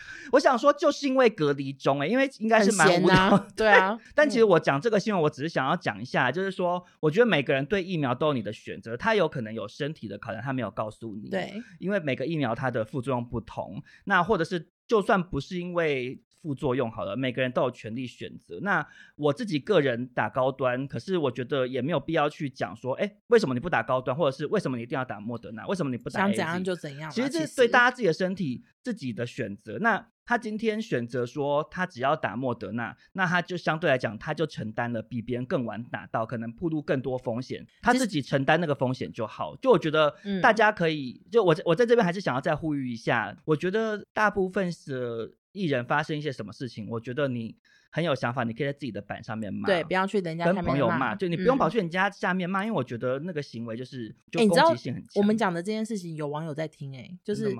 [0.32, 3.98] 我想说，就是因为隔离中、欸，哎，因为应该是蛮无聊， 对啊。
[4.14, 16.20] 但其实我讲这个新闻，我只是想要讲一下，就是说，我觉得每个人对疫苗都有你的选择，他有可能有身体的考量，他没有告诉你，对，因为每个疫苗它的副作用不同，那或者是就算不是因为。
[16.42, 18.58] 副作用好了，每个人都有权利选择。
[18.62, 25.64] 那我自己个人打高端，可是我觉得也没有必要去讲说，哎，为什么你不打高端，或者是为什么你一定要打莫德纳？
[25.68, 26.20] 为什么你不打？
[26.20, 27.08] 想怎样就怎样。
[27.10, 29.78] 其实这是对大家自己的身体自己的选择。
[29.78, 39.54] 那他今天选择说他只要打莫德纳，那他就相对来讲他就承担了比别人更晚打到，可能暴露更多风险，他自己承担那个风险就好。
[39.56, 45.36] 就我觉得大家可以，就我我在这边还是想要再呼吁一下，我觉得大部分是。
[45.52, 47.56] 艺人发生一些什么事情，我觉得你
[47.90, 55.10] 很有想法，你可以在自己的板上面骂，对，不要去人家跟朋友骂，就你不用跑去人家下面骂，嗯、因为我觉得那个行为就是就攻击性很强。
[55.16, 57.54] 我们讲的这件事情，有网友在听、欸，哎，就是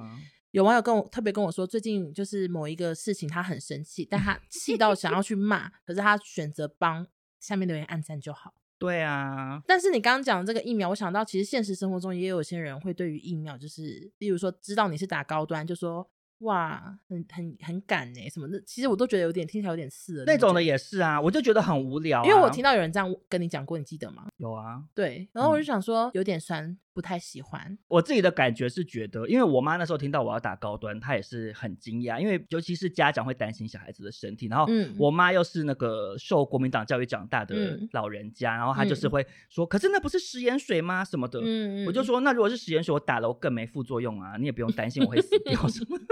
[0.53, 7.07] 有网友跟我特别跟我说，最近就是某一个事情，他很生气，但他气到想要去骂，可是他选择帮
[7.41, 8.55] 下面留言按赞就好。
[8.79, 16.11] 对啊，但是你刚刚讲的这个疫苗，我想到其实现实生活中也有些人会对于疫苗，就是例如说知道你是打高端，就说。
[16.43, 20.23] 哇，很很很赶哎，什么的，其实我都觉得有点听起来有点刺。
[20.27, 22.25] 那种的也是啊，我就觉得很无聊、啊。
[22.25, 24.27] 因为我听到有人这样跟你讲过，你记得吗？
[24.37, 27.79] 有啊，对，然后我就想说有点酸，不太喜欢。
[27.89, 34.67] 我自己的感觉是觉得，因为我妈那时候听到我要打高端，她也是很惊讶，因为尤其是家长会担心小孩子的身体，然后
[34.99, 41.05] 我妈又是那个受国民党教育长大的老人家，然后她就是会说，可是那不是食盐水吗？
[41.05, 41.41] 什么的，
[41.87, 45.99] 我就说，那如果是食盐水，我打了我更没副作用啊，你也不用担心我会死掉什么。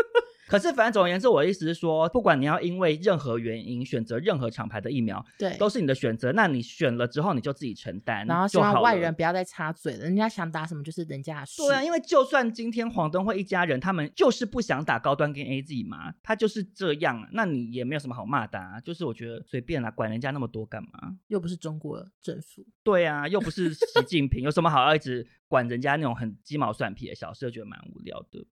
[0.51, 6.33] 可是，反正总而言之，我的意思是说，不管你要因为任何原因选择任何厂牌的疫苗，对，都是你的选择。
[6.33, 10.01] 那你选了之后，你就自己承担，然后希望外人不要再插嘴了。
[10.01, 11.63] 人家想打什么就是人家的事。
[11.63, 17.29] 对啊，因为就算今天黄灯会一家人，他们就是不想打高端跟 AZ 嘛，他就是这样。
[17.33, 18.81] 那你也没有什么好骂的啊。
[18.81, 21.17] 就是我觉得随便啦，管人家那么多干嘛？
[21.29, 22.67] 又不是中国政府。
[22.83, 27.41] 对啊，又不是习近平， 有什么好要一直管人家那种很鸡毛蒜皮的小事？
[27.43, 28.45] 就觉得蛮无聊的。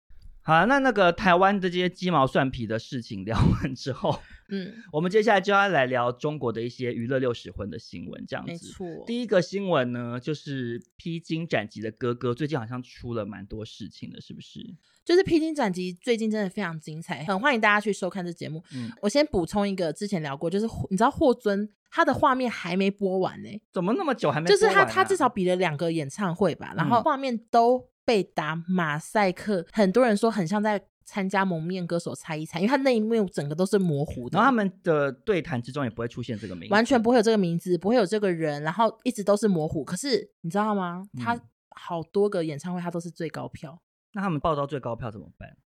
[0.49, 8.51] 好，那那个台湾的这些鸡毛蒜皮的事情聊完之后，嗯， 我们接下来就要来聊中国的一些娱乐六十婚的新闻，这样子。
[8.51, 9.05] 没错。
[9.07, 14.61] 第一个新闻呢，就是披荆斩棘的哥哥最近好像出了蛮多事情的，是不是？
[15.05, 18.65] 就是披荆斩棘最近真的非常精彩，很欢迎大家去收看这节目。
[18.75, 24.63] 嗯，我先补充一个，之前聊过，就是你知道霍尊他的画面还没播完呢、欸，怎么那么久还没播完、啊？
[24.63, 27.91] 就是他他至少比了两个演唱会吧，然后画面都。
[28.09, 34.39] 被打马赛克，很多人说很像在参加蒙面歌手猜一猜，因为他那一幕整个都是模糊的。
[34.39, 39.85] 然后他们的对谈之中也不会出现这个名字，完全不会有这个名字，不会有这个人，然后一直都是模糊。
[39.85, 41.07] 可是你知道吗？
[41.19, 41.39] 他
[41.77, 43.79] 好多个演唱会他都是最高票，
[44.15, 45.59] 那他们报到最高票怎么办？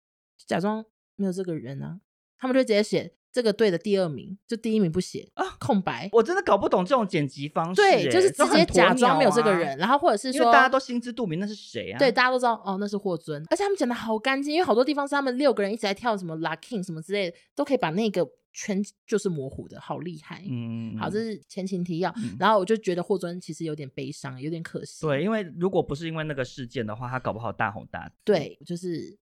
[0.44, 2.00] 假装没有这个人啊，
[2.38, 3.14] 他们就直接写。
[3.32, 6.08] 这个队的第二名，就第一名不写啊，空白。
[6.12, 7.80] 我真的搞不懂这种剪辑方式。
[7.80, 11.98] 对，就是直接假装没有这个人，然后或者是说大家都心知肚明那是谁啊？
[11.98, 13.42] 对，大家都知道哦，那是霍尊。
[13.48, 20.44] 而且他们剪的好干净，因为好多地方是他们六个人一直在跳什么 locking 什么之类的，都可以把那个全就是模糊的，好厉害。
[20.46, 22.14] 嗯，好，这是前情提要。
[22.38, 25.06] 然后我就觉得霍尊其实有点悲伤，有点可惜。
[25.06, 28.14] 对，因为如果不是因为那个事件的话，他搞不好大红大紫。
[28.24, 29.16] 对，就是，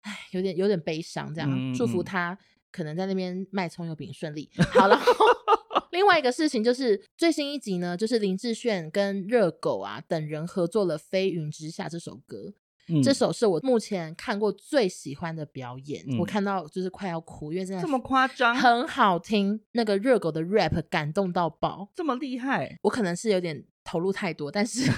[0.00, 2.36] 唉，有点有点悲伤，这样祝福他。
[2.70, 4.50] 可能在那边卖葱油饼顺利。
[4.72, 4.98] 好了，
[5.92, 12.54] 另外一个事情就是最新一集呢，就是林志炫跟热狗啊等人合作了《飞云之下》这首歌。
[12.92, 19.60] 嗯、这首是我目前看过最喜欢的表演，嗯、我看到就是快要哭，因为真的这么夸张，很好听。
[19.72, 22.78] 那个热狗的 rap 感动到爆，这么厉害。
[22.82, 24.90] 我可能是有点投入太多，但是。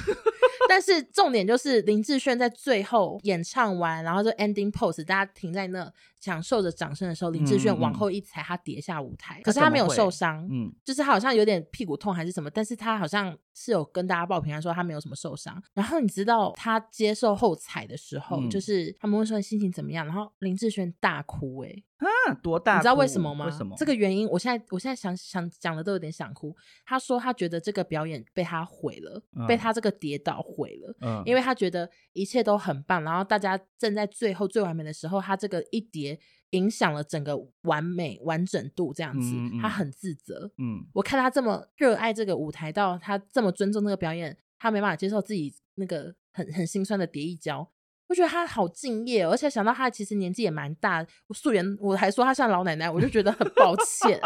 [0.68, 15.62] 但是重点就是林志炫在最后演唱完，然后就 ending pose，大家停在那享受着掌声的时候，林志炫往后一踩，他跌下舞台，嗯、可是他没有受伤，嗯，就是他好像有点屁股痛还是什么，但是他好像是有跟大家报平安说他没有什么受伤。
[15.74, 22.76] 然后你知道他接受后踩的时候，嗯、就是他们问说心情怎么样，然后林志炫大哭、欸，哎，啊，多大？
[22.76, 23.46] 你知道为什么吗？
[23.46, 23.74] 为什么？
[23.76, 26.54] 这个原因，我现在我现在想想讲的都有点想哭。
[26.86, 30.52] 他说他觉得这个表演被他毁了，嗯、被他这个跌倒毁。
[30.52, 36.11] 毁了，嗯，因为他觉得一切都很棒，然后大家正在最后最完美的时候，他这个一跌
[36.50, 40.50] 影响了整个完美完整度，这样子，嗯嗯、他很自责。
[40.58, 47.70] 嗯，我看他这么热爱这个舞台，到他这么尊重那个表演，他没办法接受自己那个很很心酸的叠一跤。
[48.12, 51.02] 我觉得他好敬业，而且想到他其实年纪也蛮大，
[51.34, 54.20] 素颜我还说他像老奶奶，我就觉得很抱歉，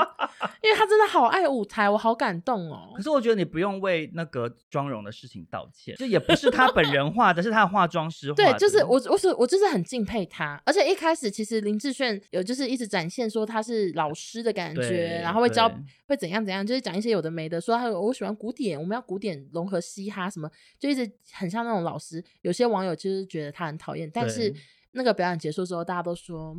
[0.61, 2.92] 因为他真的好爱舞台，我好感动哦。
[2.96, 8.53] 可是我觉得你不用为那个妆容的事情道歉，就也不是他本人画的，是他的化妆师画的。
[8.53, 15.70] 对，就是我，我是我就是很敬佩他，而且一开始其实林志炫有就是一直展现说他是老师的感觉，然后会教
[16.09, 22.16] 会怎样怎样，就是讲一些有的没的，说他我喜欢古典，我们要古典融合嘻哈什么，就一直很像那种老师。
[22.42, 23.87] 有些网友就是觉得他很。
[23.87, 24.55] 讨厌，但是
[24.93, 26.57] 那个表演结束之后，大家都说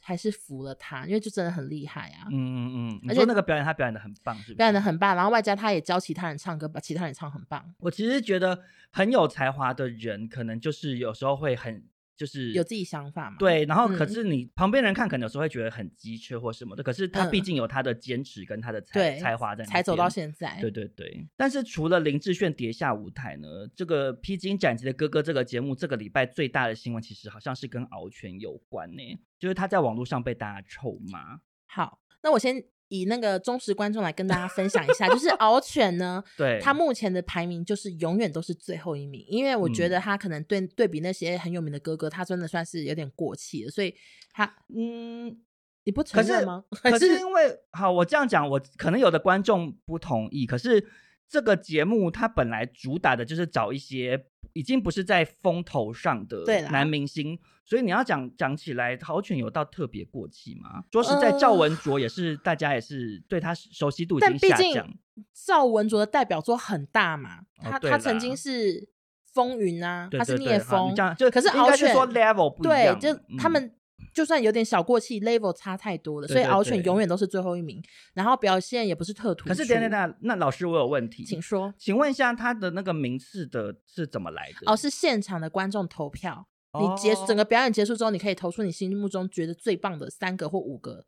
[0.00, 2.28] 还是服了他，因为就真的很厉害啊。
[2.30, 4.54] 嗯嗯嗯，而且那个表演他表演的很棒，是不是？
[4.54, 7.74] 表演的很棒，然后外加他也教其他人唱歌，把其他人唱很棒。
[7.80, 11.82] 我其实觉得很有才华的人，可能就是有时候会很。
[12.16, 13.36] 就是有自己想法嘛？
[13.38, 16.82] 对，然后可是你旁边人看，可能有时候会觉得很机车或什么的。
[16.82, 20.56] 可是他毕竟有他的坚持跟他的才才华在，才走到现在。
[20.60, 21.26] 对对对。
[21.36, 31.40] 但是除了林志炫跌下舞台呢，这个披荆斩棘的哥哥这个节目，这个礼拜最大的新闻其实好像是跟敖犬有关呢，就是他在网络上被大家臭骂。
[31.66, 32.64] 好，那我先。
[32.88, 43.94] 以那个忠实观众来跟大家分享一下，就是敖犬呢， 对，他目前的排名就是永远都是最后一名，因为我觉得他可能对对比那些很有名的哥哥，他真的算是有点过气了，所以
[44.32, 44.44] 他
[44.74, 45.36] 嗯，
[45.84, 46.64] 你不承认吗？
[46.82, 50.86] 可是，可是因为好，我这样讲，我可能有的观众不同意，可是
[51.28, 54.26] 这个节目它本来主打的就是找一些。
[54.54, 60.82] 已经不是在风头上的男明星，所以你要讲讲起来，敖犬有到特别过气吗？
[60.90, 64.88] 说实在，赵文卓也是，大家也是对他熟悉度已经下降。
[65.32, 68.88] 赵文卓的代表作很大嘛，他他曾经是
[69.32, 73.74] 风云啊，对对对他是聂风，这样就可是敖犬说 level 不一样，对，就他们。
[74.14, 79.48] 嗯就算有点小过气，level 差太多了，所以敖犬永远都是最后一名，然后表现也不是特突出。
[79.48, 84.70] 可是等等等，那老师我有问题，请说，请问一下他的那个名次的是怎么来的？
[84.70, 91.04] 哦，是现场的观众投票，哦、你结整个表演结束之后，你可以投出你心目中觉得最棒的三个或五个，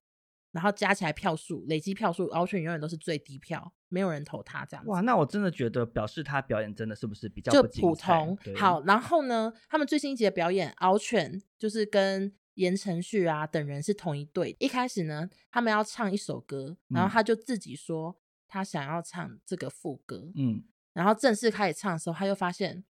[0.51, 4.91] 然后加起来票数，累积票数，敖犬永远都是最低票，没有人投他这样子。
[4.91, 8.37] 哇，那我真的觉得表示他表演真的是不是比较就普通？
[8.57, 12.33] 好，然后呢，他们最新一集的表演，敖犬就是跟。
[12.57, 14.55] 言承旭啊，等人是同一队。
[14.59, 18.15] 一开始呢，他们要唱一首歌，然后他就自己说
[18.47, 20.31] 他想要唱这个副歌。
[20.35, 22.85] 嗯，然后正式开始唱的时候，他又发现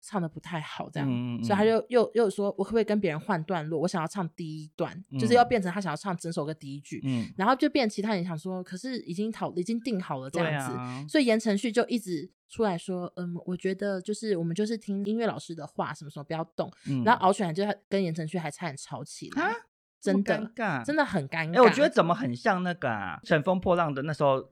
[0.00, 3.80] 唱的不太好，这样，嗯嗯、所以他就又又说：“我可不可以跟别人换段落？
[3.80, 7.00] 我想要唱第一段，嗯、就是要变成他想要唱整首歌第一句。
[7.04, 10.76] 嗯”然后就变其他人想说：“可是已经讨已经定好了这样子。
[10.76, 12.30] 啊”所以言承旭就一直。
[12.52, 16.68] 出来说，嗯，我觉得就是我们就是听音乐老师的话，什么什么不要动。
[16.88, 19.54] 嗯、然后敖犬就跟言承旭还差点吵起来，
[20.00, 20.52] 真的
[20.84, 21.50] 真的很尴尬。
[21.50, 24.50] 哎、欸，我觉得怎么很像那个啊，乘风破浪的那时候。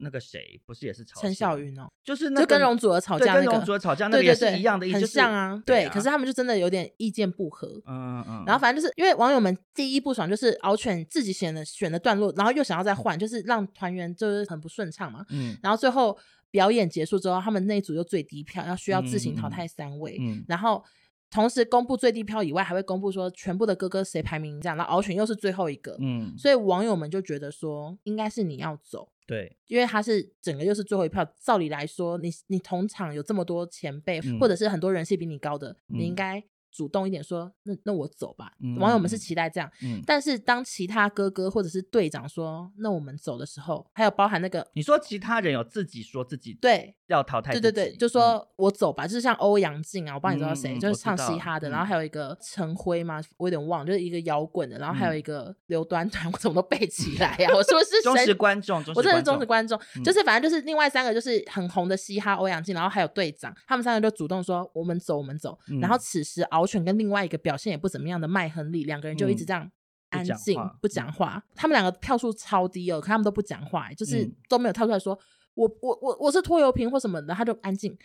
[0.00, 1.20] 那个谁不是也是吵？
[1.20, 5.62] 陈小云哦，就是那就跟容祖儿吵架，跟容祖儿吵架， 那个也是一样的，很像啊。
[5.64, 7.80] 对，可是他们就真的有点意见不合。
[7.86, 8.44] 嗯嗯。
[8.46, 15.24] 然后反正就是因为网友们第一不爽，就是敖犬自己选的选的段落，然后又想要再换，就是让团员就是很不顺畅嘛。
[15.30, 15.56] 嗯。
[15.62, 16.18] 然后最后
[16.50, 20.16] 表演结束之后，他们那一组又最低票，要需要自行淘汰三位。
[20.20, 20.44] 嗯。
[20.48, 20.82] 然后
[21.30, 24.76] 同时公布最低票以外，还会公布说全部的哥哥谁排名这样。
[24.76, 25.96] 然后敖犬又是最后一个。
[26.00, 26.34] 嗯。
[26.36, 29.08] 所以网友们就觉得说，应该是你要走。
[29.26, 36.42] 对，因为他是整个又是最后一票，照理来说，你你同场有这么多前辈，嗯、或者是很多人气比你高的，嗯、你应该。
[36.70, 38.52] 主动一点说，那那我走吧。
[38.62, 57.54] 嗯、网友们是期待这样，嗯、但是当其他哥哥或者是队长说那我们走的时候，还有包含那个你说其他人有自己说自己对要淘汰，对对对，就说我走吧，嗯、就是像欧阳靖啊，我帮你知道谁，嗯、就是唱嘻哈的，然后还有一个陈辉嘛，我有点忘，就是一个摇滚的，然后还有一个刘端端，我怎么都背起来呀、啊？
[57.56, 67.40] 我说是忠实观众，我真的是忠实观众，嗯、就是反正就是另外三个就是很红的嘻哈欧阳靖，然后还有队长，他们三个就主动说我们走，我们走，嗯、然后此时敖犬跟另外一个。
[67.40, 69.66] 表现也不怎么样的麦亨利，两个人就一直这样
[70.10, 71.42] 安静、嗯、不讲话。
[71.54, 77.96] 他们两个票数超低哦，可他们都不讲话，就是都没有跳出来说、嗯、我我我我是拖油瓶或什么的，他就安静。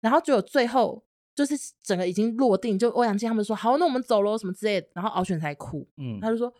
[0.00, 1.04] 然后只有最后
[1.34, 4.86] 就是整个已经落定，就欧阳靖他们说好，那我们走喽什么之类的。
[4.94, 6.54] 然后敖犬才哭，嗯，他就说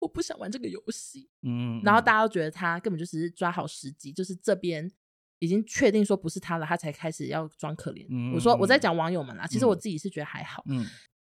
[0.00, 1.80] 我不想玩这个游戏，嗯。
[1.84, 4.90] 然后大家都觉得他根本就只是抓好时机，就是这边
[5.38, 8.06] 已经确定说不是他了，他才开始要装可怜。
[8.10, 10.64] 嗯、我说我在讲网友们啦，其实我自己是觉得还好，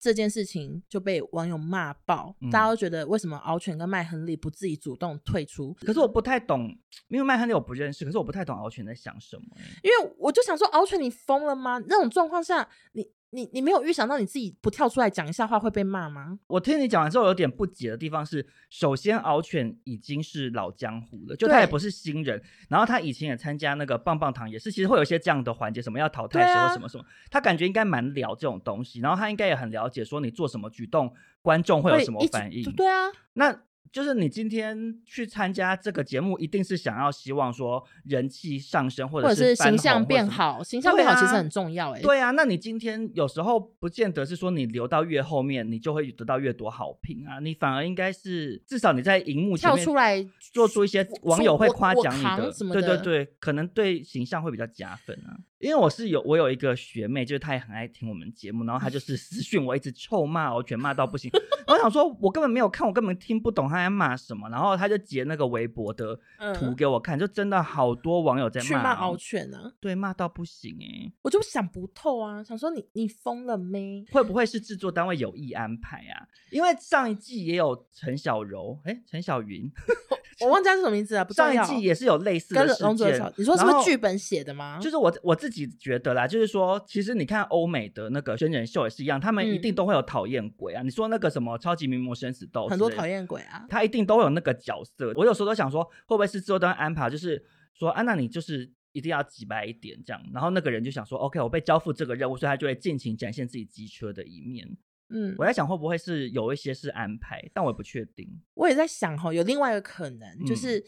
[0.01, 5.75] 这件事情就被网友骂爆，嗯、大家都觉得为什么敖犬跟麦亨利不自己主动退出？
[5.81, 6.75] 可是我不太懂，
[7.09, 9.45] 因为麦亨利我不认识，可是我不太懂敖犬在想什么。
[9.83, 11.79] 因为我就想说，敖犬你疯了吗？
[11.87, 13.07] 那种状况下，你。
[13.31, 16.39] 你你没有预想到你自己不跳出来讲一下话会被骂吗？
[16.49, 32.65] 我听你讲完之后有点不解的地方是，首先敖犬已经是老江湖了，就他也不是新人，然后他以前也参加那个棒棒糖，也是其实会有一些这样的环节，什么要淘汰谁或什么什么，啊、他感觉应该蛮聊这种东西，然后他应该也很了解说你做什么举动，观众会有什么反应。
[32.73, 33.63] 对啊，那。
[33.93, 40.63] 就是你今天去参加这个节目，一定是想要希望说人气上升，或者是形象变好。
[40.63, 42.01] 形象变好其实很重要，哎。
[42.01, 47.41] 对啊，那你今天有时候不见得是说你留到越后面，你就会得到越多好评啊。
[47.41, 55.35] 你反而应该是至少你在荧幕跳出来做出一些网友会夸奖你的，对对对，可能对形象会比较加分啊。
[55.59, 61.31] 因为我是有我有一个学妹，就是她也很爱听我们节目，然后她就是私讯我，一直臭骂我，全骂到不行。
[61.67, 64.49] 我想说，我根本没有看，我根本听不懂她在骂什么。
[64.49, 66.19] 然后他就截那个微博的
[66.55, 68.67] 图给我看，嗯、就真的好多网友在骂。
[68.67, 69.73] 去骂敖犬呢？
[69.81, 71.13] 对，骂到不行哎、欸！
[71.23, 74.05] 我就想不透啊，想说你你疯了没？
[74.13, 76.27] 会不会是制作单位有意安排啊？
[76.51, 79.71] 因为上一季也有陈小柔，哎，陈小云。
[80.41, 81.29] 我忘记他是什么名字了。
[81.31, 83.33] 上一季也是有类似的事件。
[83.37, 84.79] 你说是不是剧本写的吗？
[84.81, 90.83] 就是我我自己觉得啦，就是说，其实你看欧美的那个真人秀也是一样，他们一定都会有讨厌鬼啊。
[90.83, 95.13] 嗯、你说那个什么超级名模生死斗，很多讨厌鬼啊，他一定都有那个角色。
[95.15, 97.43] 我有时候都想说，会不会是制作单位安排，就是
[97.73, 100.23] 说，啊，那你就是一定要机掰一点这样。
[100.35, 104.77] 然后那个人就想说，OK，我被交付这个任务，所以他就会尽情展现自己机车的一面。
[105.13, 108.29] 嗯，我在想会不会是有一些是安排，但我也不确定。
[108.55, 110.79] 我也在想哈，有另外一个可能，嗯、就是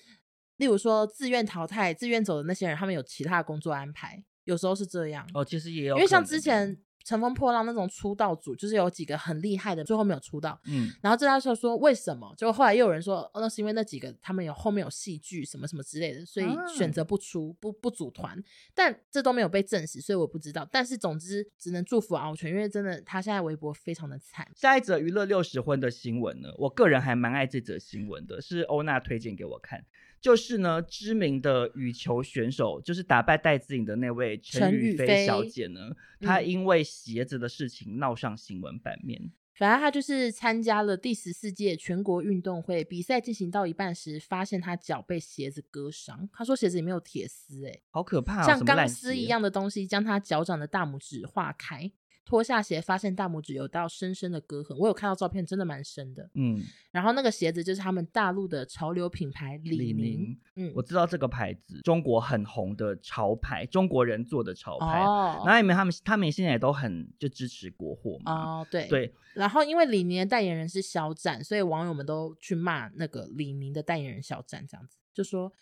[0.59, 5.29] 例如说自愿淘汰、自愿走的那些人，他们有其他的工作安排，有时候是这样。
[5.35, 10.61] 哦，其实也有，因为像之前乘风破浪那种出道组，就是有几个很厉害的，最后没有出道。
[10.67, 12.33] 嗯，然后这他就说为什么？
[12.37, 16.47] 就后来又有人说，哦，那是因为那几个他们有后面有戏剧什么什么之类的，所以
[16.77, 18.43] 选择不出，不不组团。
[18.75, 20.69] 但这都没有被证实，所以我不知道。
[20.71, 24.51] 但是总之只能祝福敖犬，因为真的他现在微博非常的惨。
[24.57, 29.85] 下一则娱乐六十婚的新闻呢，我个人还蛮爱这则新闻的，是欧娜推荐给我看。
[30.23, 39.21] 就是呢，知名的羽球选手，就是打败戴资颖的那位陈雨菲小姐呢，她因为鞋子的事情闹上新闻版面。
[39.21, 46.29] 嗯、反正她就是参加了第十四届全国运动会，比赛进行到一半时，发现她脚被鞋子割伤。
[46.33, 51.91] 她说鞋子里面有铁丝，哎，好可怕、哦，像钢丝一样的东西将她脚掌的大拇指划开。
[52.25, 54.79] 脱下鞋，发现大拇指有道深深的割痕。
[54.79, 56.31] 我有看到照片，真的蛮深的。
[56.35, 56.61] 嗯，
[56.93, 59.97] 然后那个鞋子就是他们大陆的潮流品牌李宁。
[59.97, 65.03] 李嗯，我知道这个牌子，中国很红的潮牌，中国人做的潮牌。
[65.03, 68.33] 哦，然后因为他们他们现在也都很就支持国货嘛。
[68.33, 69.13] 哦，对对。
[69.35, 75.53] 然后因为李宁的代言人是肖战，所以网友们都去骂那个李宁的代言人肖战，这样子就说：“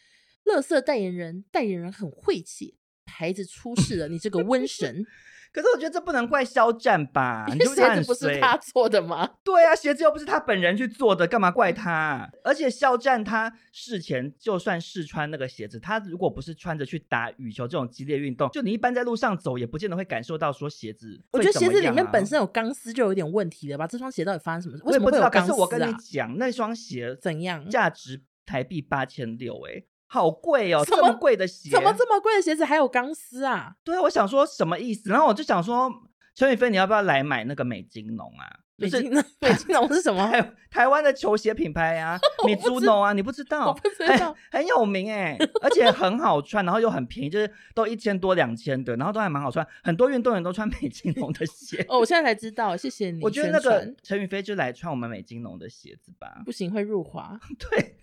[0.45, 5.07] 乐色代言人，代言人很晦气，牌子出事了，你这个瘟神。”
[5.53, 7.45] 可是我觉得这不能怪肖战吧？
[7.49, 9.29] 你鞋子不是他做的吗？
[9.43, 12.29] 对啊，鞋子又不是他本人去做的，干嘛怪他？
[12.45, 21.33] 而且肖战他事前就算试穿那个鞋子，他如果不是穿着去打羽球这种激烈运动，就你一般在路上走也不见得会感受到说鞋子、啊。
[21.33, 23.87] 我觉得鞋子里面本身有钢丝就有点问题了吧？
[23.87, 24.85] 这双鞋到底发生什么事？
[24.85, 25.43] 为什么会有钢丝啊？
[25.43, 27.69] 可是我跟你讲，那双鞋怎样？
[27.69, 29.83] 价值台币八千六，哎。
[30.13, 33.77] 好贵哦，这么贵的鞋，怎么这么贵的鞋子还有钢丝啊？
[33.85, 35.09] 对，我想说什么意思？
[35.09, 35.89] 然后我就想说，
[36.35, 38.59] 陈宇飞，你要不要来买那个美津浓啊？
[38.81, 40.27] 美津浓，美津浓是什么？
[40.27, 43.69] 还有台湾的球鞋品牌呀、啊，米珠龙啊，你不知道？
[43.69, 51.85] 我不知道，很有名哎，而且很好穿，然后又很便宜，就是都一千多两千的，然后都还蛮好穿，很多运动员都穿美金龙的鞋。
[51.89, 53.21] 哦，我现在才知道，谢谢你。
[53.23, 56.41] 我觉得那个陈宇飞就来穿我们美金龙的鞋子吧。
[56.47, 57.39] 不行，会入华。
[57.59, 57.97] 对，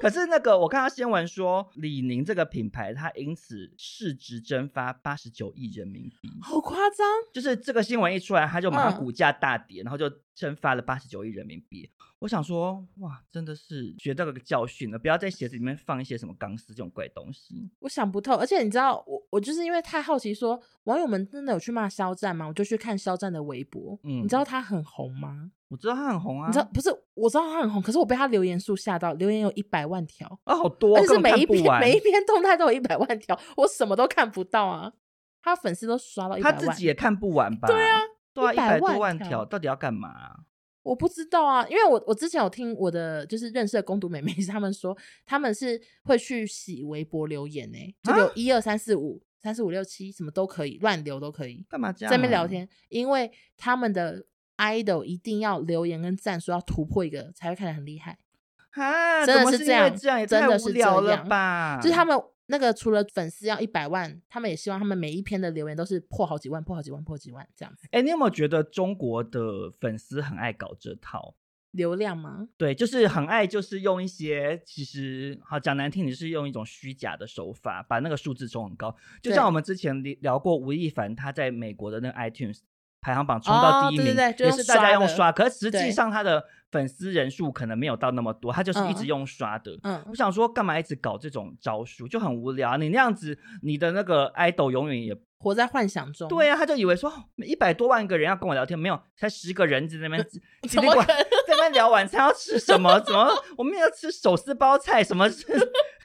[0.00, 7.06] 可是那个我看到新闻说，李宁这个品牌它因此市值蒸发八十九亿人民币，好夸张！
[7.32, 10.10] 就是这个新闻一出来，它就马上股价大跌，嗯、然后就。
[10.34, 17.70] 蒸发了八十九亿人民币，我想说，哇，真的是学到了个教训了，不要在鞋子里面放一些什么钢丝这种怪东西。
[17.80, 22.46] 我想不透，而且你知道，我我就是因为太好奇说，说网友们真的有去骂肖战吗？
[22.48, 25.52] 我就去看肖战的微博，嗯，你知道他很红吗？
[25.68, 26.90] 我知道他很红啊，你知道不是？
[27.14, 34.92] 我知道他很红，可是我被他留言数吓到，留言有一百万条啊，好多，而且是每一篇每一篇动态都有一百万条，我什么都看不到啊。
[35.42, 37.68] 他粉丝都刷到一百万，他自己也看不完吧？
[37.68, 38.00] 对啊，
[38.34, 40.44] 对啊，一百多万条，到底要干嘛？
[40.82, 52.12] 我不知道啊，因为我我之前有听我的就是认识的攻读美眉，他们说他们是会去洗微博留言呢、欸，就留一二三四五三四五六七什么都可以乱留都可以，干嘛这样、啊？
[52.12, 54.26] 在那边聊天，因为他们的
[54.58, 58.18] idol 一定要留言跟赞数要突破一个才会看起来很厉害
[58.72, 61.78] 啊，真的是这样，这样也真的是这样吧？
[61.80, 62.20] 就是他们。
[62.46, 67.86] 那个除了粉丝要一百万，他们也希望他们每一篇的留言都是破好几万、破好几万、破几万这样子。
[67.92, 71.34] 哎、欸，你有没有觉得中国的粉丝很爱搞这套
[71.70, 72.48] 流量吗？
[72.56, 78.94] 对，就是很爱，就是用一些其实好讲难听，你是用一种虚假的手法把那个数字冲很高。
[79.22, 82.60] 就像我们之前聊过吴亦凡他在美国的那个 iTunes
[83.04, 86.42] 排行榜冲到第一名，哦、对对对，也是大家用刷，可是实际上他的。
[86.74, 89.70] 粉丝人数可能没有到那么多，他就是一直用刷的。
[89.84, 92.76] 嗯，嗯，我想说，干嘛一直搞这种招数，就很无聊。
[92.76, 96.28] 你那样子，你的那个 idol 永远也活在幻想中。
[96.28, 100.20] 对呀、啊，他就以为说一百多万个人要跟我聊天，没有，才十个人在那边
[100.66, 101.14] 叽里呱啦在
[101.50, 102.98] 那边聊晚餐要吃什么？
[102.98, 105.04] 怎么我们要吃手撕包菜？
[105.04, 105.46] 什么是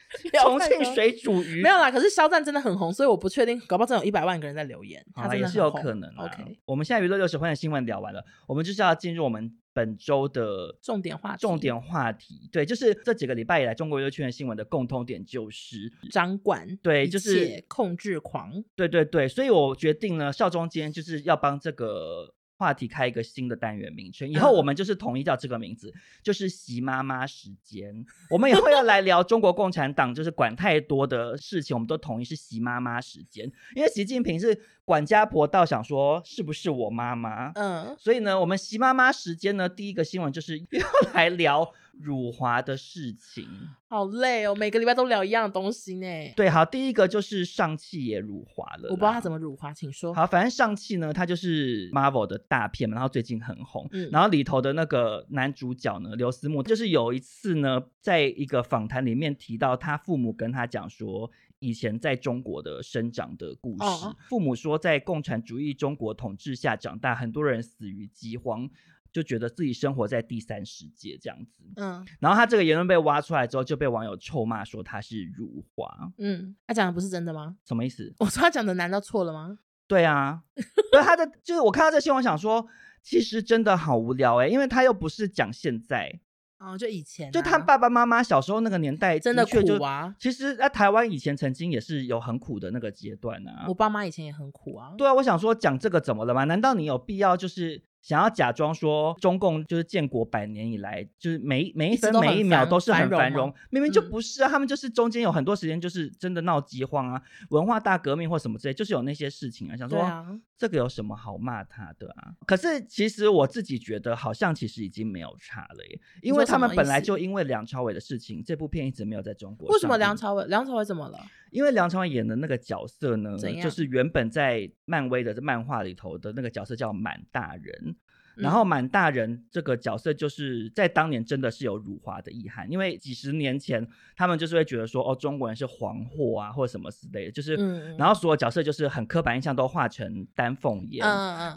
[0.42, 1.62] 重庆水煮鱼？
[1.62, 1.92] 没有啦。
[1.92, 5.06] 可是肖战真的很红，所以我不确定，搞不好真有一百万个人在留言。
[5.14, 6.10] 他真的也是有可能。
[6.18, 9.56] OK，我们现在娱乐六十分的新闻聊完了，我们就是要进入我们。
[9.72, 22.34] 本周的重点话题，重点话题，对，就是这几个礼拜以来，中国娱乐圈的新闻的共通点就是掌管，对，就是控制狂，对对对，所以我决定呢，少中间就是要帮这个。
[22.60, 28.06] 话题开一个新的单元名称，以后我们就是统一叫这个名字，嗯、就是习妈妈时间。
[28.30, 33.50] 我们以后要来聊中国共产党，就是管太多的事情，我们都统一是习妈妈时间。
[33.76, 37.54] 因为习近平是管家婆倒想说是不是我妈妈？
[37.56, 41.74] 嗯，所以呢，我们习妈妈时间呢，第一个新闻就是要来聊。
[42.00, 43.46] 辱华的事情
[43.88, 46.08] 好累哦，每个礼拜都聊一样的东西呢。
[46.36, 48.90] 对，好，第一个就是上汽也辱华了。
[48.90, 50.14] 我不知道他怎么辱华，请说。
[50.14, 53.88] 好，反正上汽呢，它就是 Marvel 的大片嘛，然后最近很红。
[53.92, 61.30] 嗯，然后里头的那个男主角呢，刘思慕，就是有一次呢，在一个访谈里面提到，他父母跟他讲说。
[61.62, 63.84] 以前在中国的生长的故事。
[63.84, 68.70] 哦、父母说，在共产主义中国统治下长大，很多人死于饥荒。
[69.12, 77.58] 就觉得自己生活在第三世界这样子，嗯，然后他这个言论被挖出来之后，就被网友臭骂说他是辱华，嗯，他讲的不是真的吗？
[77.66, 78.14] 什么意思？
[78.20, 79.60] 我说他讲的难道错了吗？
[79.88, 80.44] 对啊，
[80.92, 82.68] 对他的就是我看到这新闻，想说
[83.02, 86.20] 其实真的好无聊哎、欸，因为他又不是讲现在。
[86.60, 90.14] 哦，就以前、啊，就他爸爸妈妈小时候那个年代，真的苦啊。
[90.20, 93.64] 其实，在台湾以前曾经也是有很苦的那个阶段啊。
[93.70, 94.94] 我爸妈以前也很苦啊。
[94.98, 96.44] 对啊，我想说讲这个怎么了吗？
[96.44, 97.82] 难道你有必要就是？
[98.02, 104.50] 想要假装说中共就是建国百年以来，就是每每一分每一秒都是很繁荣，明明就不是啊！
[104.50, 109.76] 嗯、他们就是中间有很多时间就是真的闹饥荒啊，文化大革命或什么之类，就是有那些事情啊。
[109.76, 110.26] 想说、啊、
[110.58, 112.34] 这个有什么好骂他的啊？
[112.46, 119.68] 可是其实我自己觉得好像其实已经没有差了耶，因为他们本来就因为梁朝伟的事情，这部片一直没有在中国。
[119.70, 120.46] 为什么梁朝伟？
[120.46, 121.20] 梁朝伟怎么了？
[121.52, 127.96] 因为梁朝伟演的那个角色呢，就是原本在漫威的漫画里头的那个角色叫满大人。
[128.36, 133.86] 然后满大人这个角色就是在当年真的是有辱华的意涵，因为几十年前
[134.16, 137.56] 他们就是会觉得说哦，中国人是黄货啊或者什么之类的，就是，
[137.98, 141.06] 然后所有角色就是很刻板印象都画成丹凤眼，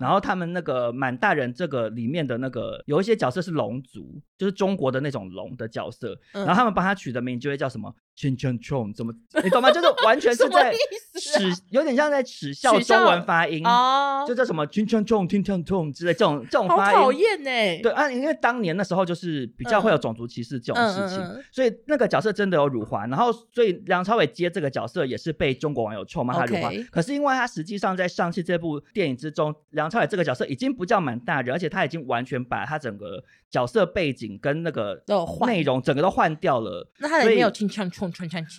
[0.00, 7.94] 然后他们那个满大人这个里面的那个有一些角色是龙族，就是中国的那种龙的角色，然后他们帮他取的名就会叫什么？
[8.14, 9.70] 青春冲怎么你懂吗？
[9.70, 10.72] 就是完全是 在
[11.18, 17.82] 耻，有点像在耻笑中文发音哦，就叫什么圈圈冲、青春冲之类这种这种发音，讨厌呢。
[17.82, 23.06] 对啊，因为当年那时候就是比较会有种族歧视这种事情，所以那个角色真的有辱华。
[23.06, 26.70] 然后，所以梁朝伟接这个角色也是被中国网友臭骂他辱华。
[26.90, 35.02] 可是因为他实际上在上汽这部电影之中，梁朝伟这个角色已经不叫满大人，而且他已经完全把他整个角色背景跟那个
[35.46, 36.86] 内容整个都换掉了。
[36.98, 38.01] 那他也没有青春冲。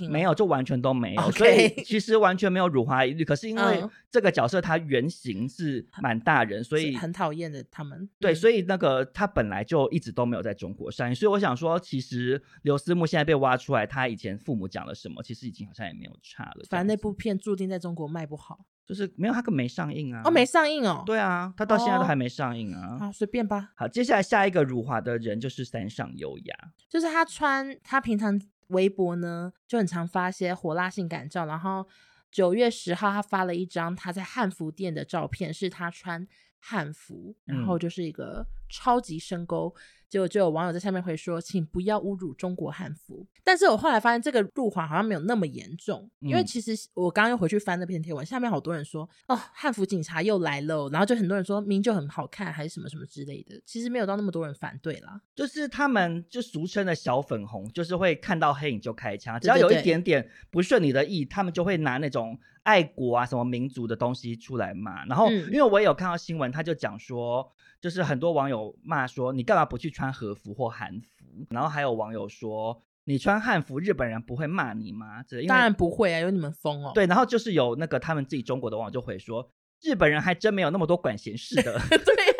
[0.10, 1.38] 没有，就完全都没有，Okay.
[1.38, 3.26] 所以 其实完全没有辱华疑虑。
[3.26, 8.10] 可是因为这个角色他原型是蛮大人，所以很讨厌的他们。
[8.20, 11.16] 对，所以那个他本来就一直都没有在中国上映。
[11.16, 16.66] 所以我想说，其实刘思慕现在被挖出来，他以前父母讲了什么，其实已经好像也没有差了。
[16.70, 20.22] 反正那部片注定在中国卖不好，就是没有，他可没上映啊。
[20.24, 21.04] 哦，没上映哦。
[21.06, 23.00] 对啊，他到现在都还没上映啊。
[23.00, 23.72] 好，随便吧。
[23.76, 26.56] 好，接下来下一个辱华的人就是三上悠亚，
[26.89, 28.39] 就是他穿他平常。
[28.68, 31.88] 微博呢就很常发些火辣性感照，然后
[32.32, 36.28] 九月十号他发了一张他在汉服店的照片，是他穿
[36.66, 39.74] 汉服，然后就是一个超级深沟。
[40.09, 43.26] 结果就有网友在下面会说，请不要侮辱中国汉服。
[43.43, 53.59] 但是我后来发现这个入华好像没有那么严重，因为其实我刚刚又回去翻那篇贴文，下面好多人说哦，汉服警察又来了，然后就很多人说明就很好看，还是什么什么之类的。
[53.66, 65.05] 其实没有到那么多人反对啦，就是他们就俗称的小粉红，就是会看到黑影就开枪，只要有一点点不顺你的意，他们就会拿那种爱国啊什么民族的东西出来骂。
[65.05, 67.51] 然后因为我也有看到新闻，他就讲说。
[67.84, 71.45] 就是很多网友骂说，你干嘛不去穿和服或韩服？
[71.49, 75.22] 然后还有网友说，你穿汉服日本人不会骂你吗？
[75.28, 76.93] 这当然不会啊，有你们疯哦。
[76.95, 79.51] 对，然后就是有那个他们自己中国的网友就会说，
[79.82, 81.78] 日本人还真没有那么多管闲事的。
[81.91, 82.32] 对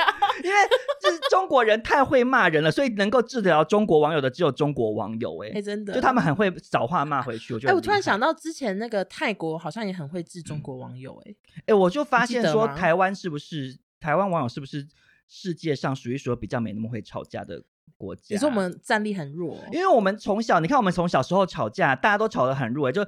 [0.44, 0.56] 因为
[1.02, 5.50] 就是中国人太会骂人了，所以能够治得了中国网友的只有中国网友、欸。
[5.50, 7.54] 哎、欸，真的，就他们很会找话骂回去。
[7.54, 11.32] 我觉得，哎、欸，我突然想到之前那个泰国好像也很会治中国网友、欸。
[11.32, 14.88] 哎，哎，我就发现说，台湾是不是台湾网友是不是？
[15.26, 17.64] 世界上数一数二比较没那么会吵架的
[17.98, 18.36] 国家。
[18.36, 23.04] 你说我们战力很弱，因为我们从小，你看我们从小时候吵架，大家都吵得很弱，就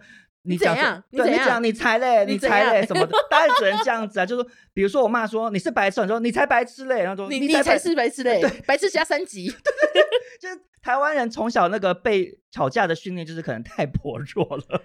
[0.45, 0.75] 你讲，
[1.11, 4.25] 对，你讲你才嘞，你才嘞什么的，当然只能这样子啊。
[4.25, 9.47] 就是比如说我妈说你是白痴，你说你才白痴嘞，然后说你你才是白痴嘞，对，白痴加三级。
[10.39, 14.81] 就是台湾人从小那个被吵架的训练，就是可能太薄弱了。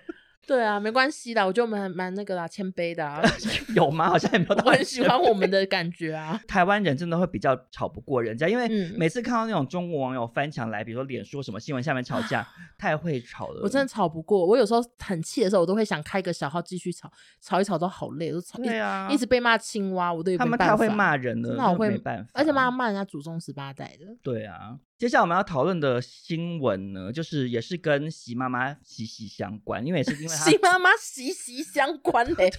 [0.46, 3.22] 对啊，没关系的，我觉得我们还蛮那个啦，谦卑的啊。
[3.76, 4.08] 有吗？
[4.08, 4.54] 好像也没有。
[4.64, 6.40] 我很喜欢我们的感觉啊。
[6.48, 13.60] 台湾人真的会比较吵不过人家，因为每次看到那种中国网友翻墙来，比如说脸书什么新闻下面吵架， 太会吵了。
[13.62, 17.08] 我真的吵不过，我有时候很气的时候，我都会想开个小号继续吵，
[17.40, 18.58] 吵一吵都好累，都吵。
[18.58, 20.38] 对啊，一直被骂青蛙，我都有。
[20.38, 24.16] 他们太会骂人了，那我会没办法，而且骂骂人家祖宗十八代的。
[24.22, 24.78] 对啊。
[25.00, 32.52] 接下来我们要讨论的新闻呢，就是也是跟席妈妈息息相关，因为也是因为席妈妈息息相关 嘞，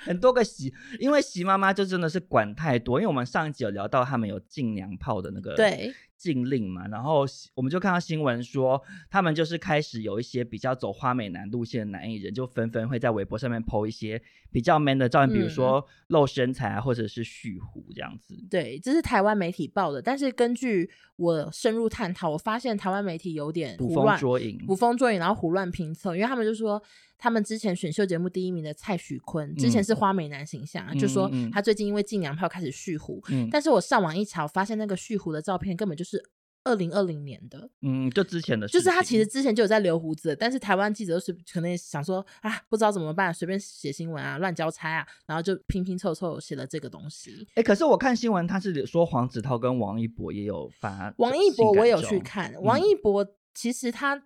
[0.00, 5.94] 很多个席，因为席妈妈就真的是管太多，因为我们上一集有聊到他们有禁娘炮的那个对。
[6.16, 18.34] 禁令嘛，然后我们就看到新闻说，他们就是开始有一些比较走花美男路线的男艺人，就纷纷会在微博上面 po 一些比较 man 的照片，嗯、比如说露身材啊，或者是蓄胡这样子。
[18.50, 26.82] 对，这是台湾媒体报的，但是根据我深入探讨，我发现台湾媒体有点捕风捉影，捕风捉影，然后胡乱评测，因为他们就说
[27.18, 36.22] 他们之前选秀节目第一名的蔡徐坤，之前是花美男形象，嗯、就说他最近因为进娘炮开始蓄胡，嗯、但是我上网一查，发现那个蓄胡的照片根本就是。
[36.68, 47.46] 二零二零年的，嗯，就之前的，就是他其实之前就有在留胡子，但是台湾记者都是可能想说啊，不知道怎么办，随便写新闻啊，乱交差啊，然后就拼拼凑凑写了这个东西。
[47.50, 54.24] 哎、欸，可是我看新闻，他是说黄子韬跟王一博也有发，王一博我有去看，王一博其实他。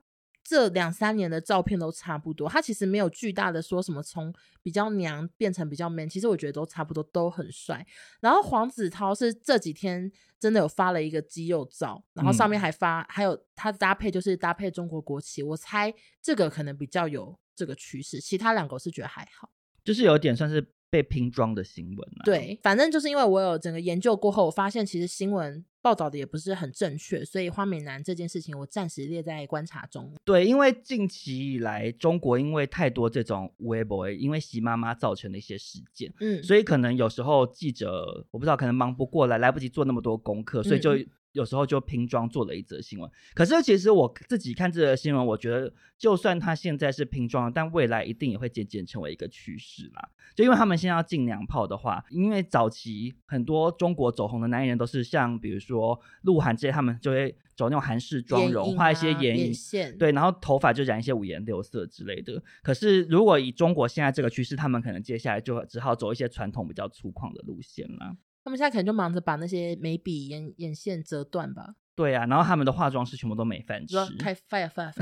[0.51, 4.35] 这两三年的照片都差不多，他其实没有巨大的说什么从
[4.65, 7.87] 比较娘变成比较 man，其实我觉得都差不多，都很帅。
[8.21, 19.49] 然后黄子韬是这几天真的有发了一个肌肉照，然后上面还发、嗯、还有他的搭配就是搭配中国国旗，我猜这个可能比较有这个趋势，其他两个我是觉得还好，
[19.85, 20.73] 就是有点算是。
[20.91, 30.13] 被拼装的新闻、啊、对，反正就是因为我有整个研究过后，我发现其实新闻报道的也不是很正确，所以花美男这件事情我暂时列在观察中。
[30.25, 40.99] 对，因为近期以来，中国因为太多这种微博，因为习妈妈造成的一些事件，嗯，所以可能有时候记者我不知道，可能忙不过来，来不及做那么多功课，所以就。
[41.33, 50.09] 嗯有时候就拼装做了一则新闻，可是其实我自己看这则新闻，我觉得就算他现在是拼装，但未来一定也会渐渐成为一个趋势啦。
[50.35, 62.43] 就因为他们现在要进娘炮的话，因为早期很多中国走红的男艺人都是像比如说鹿晗这些，他们就会走那种韩式妆容，画、啊、一些眼影，眼线，对，然后头发就染一些五颜六色之类的。
[62.63, 68.17] 可是如果以中国现在这个趋势，他们可能接下来就只好走一些传统比较粗犷的路线了。
[68.43, 71.75] 他们现在可能就忙着把那些眉笔、眼眼线折断吧。
[71.95, 74.93] 对啊，然后他们的化妆师全部都没饭吃，开 fire fire，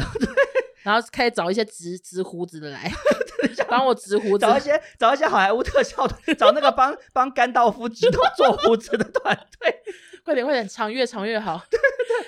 [0.82, 2.90] 然后开始找一些植植胡子的来
[3.68, 9.72] 帮我植胡子，找一些找一些好莱坞特效的，找那个帮帮甘道夫植头做胡子的团队，
[10.24, 11.62] 快点快点，长越长越好。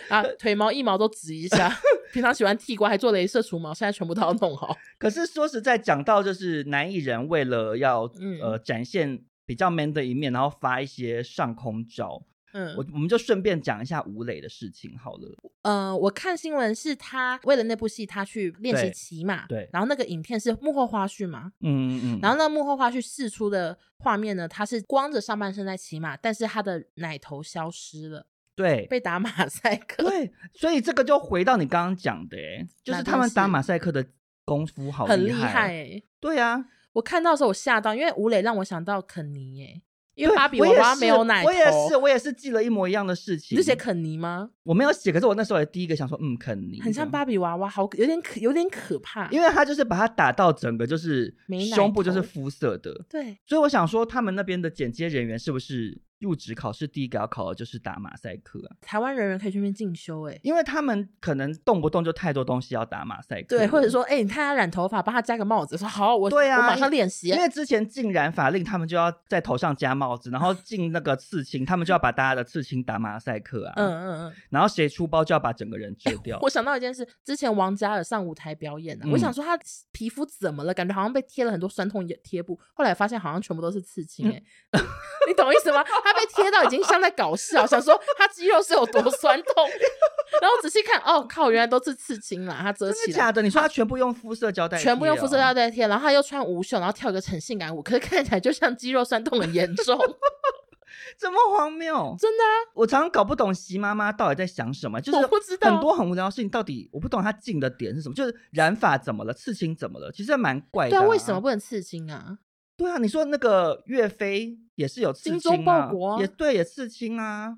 [0.09, 1.77] 啊，腿毛一毛都植一下，
[2.13, 4.77] 平常喜欢剃光还做镭射除毛，现在全部都要弄好。
[4.99, 9.25] 可是说实在，讲到就是男艺人为了要、嗯、呃展现。
[9.51, 12.25] 比较 man 的一面，然后发一些上空照。
[12.53, 15.29] 嗯，我我们就顺便讲一下吴磊的事情好了。
[15.63, 19.45] 呃，我看新闻是他为了那部戏，他去练习骑马。
[19.49, 19.69] 对。
[19.73, 21.51] 然后那个影片是幕后花絮嘛？
[21.63, 22.19] 嗯嗯嗯。
[22.23, 28.25] 然后那幕后花絮释出的画面呢，他是光着上半身在骑马，但是他的奶头消失了。
[28.55, 28.87] 对。
[28.87, 30.09] 被打马赛克。
[30.09, 30.33] 对。
[30.55, 34.07] 所以这个就回到你刚刚讲的，哎，就是他们打马赛克的
[34.45, 35.17] 功夫好厉害。
[35.17, 36.03] 很厉害，哎。
[36.21, 36.65] 对啊。
[36.93, 39.83] 我看到的时候我吓到，因为吴磊让我想到肯尼耶，
[40.15, 41.49] 因为芭比娃娃没有奶头。
[41.49, 43.57] 我也是，我也是，我也是记了一模一样的事情。
[43.57, 44.51] 你是写肯尼吗？
[44.65, 51.35] 我没有写，可是我那时候也第一个想说，嗯，肯尼很像芭比娃娃，好有点可有点可怕，因为他就是把它打到整个就是
[51.75, 56.01] 胸部就是肤色的，对，所以我想说他们那边的剪接人员是不是？
[56.21, 58.77] 入职考试第一个要考的就是打马赛克啊！
[58.81, 67.29] 台湾人人可以去那边进修哎、欸，因为他们可能动不动就太多东西要打马赛克，对，或者说哎、欸，你看他染头发，帮他加个帽子，说好，我对啊，我马上练习。
[67.29, 76.41] 因为之前进染法令，他们就要在头上加帽子，然后 进那个刺青，他们就要把大家的刺青打马赛克啊，嗯嗯嗯，然后谁出包就要把整个人遮掉、欸。
[76.43, 79.59] 我想到一件事，之前王嘉尔上舞台表演呢、啊，嗯、我想说他
[79.91, 84.43] 皮肤怎么了，感觉好像被贴了很多酸痛贴布，后来发现好像全部都是刺青哎、
[85.27, 85.83] 你懂意思吗？
[86.13, 86.81] 他被贴到已经。
[86.91, 89.55] 像在搞笑， 想说他肌肉是有多酸痛，
[90.43, 93.17] 然后仔细看，哦靠，原来都是刺青啦，他遮起来。
[93.17, 93.43] 假的？
[93.43, 99.97] 你说他全部用肤色胶带、哦，全部用肤色胶带贴，然后他又穿无袖，然后跳个很性感舞，可是看起来就像肌肉酸痛很严重，
[101.17, 102.17] 怎么荒谬？
[102.19, 102.51] 真的啊！
[102.75, 105.19] 我常常搞不懂席妈妈到底在想什么，就是
[105.61, 108.15] 很多很无聊的事情，到底我不懂她进的点是什么？
[108.15, 109.33] 就是染发怎么了？
[109.33, 110.11] 刺青怎么了？
[110.11, 111.01] 其实蛮怪的、啊。
[111.01, 112.39] 对啊，为什么不能刺青啊？
[112.77, 117.55] 对啊，你说那个岳飞也是有刺青啊，精忠报国也对，也刺青啊。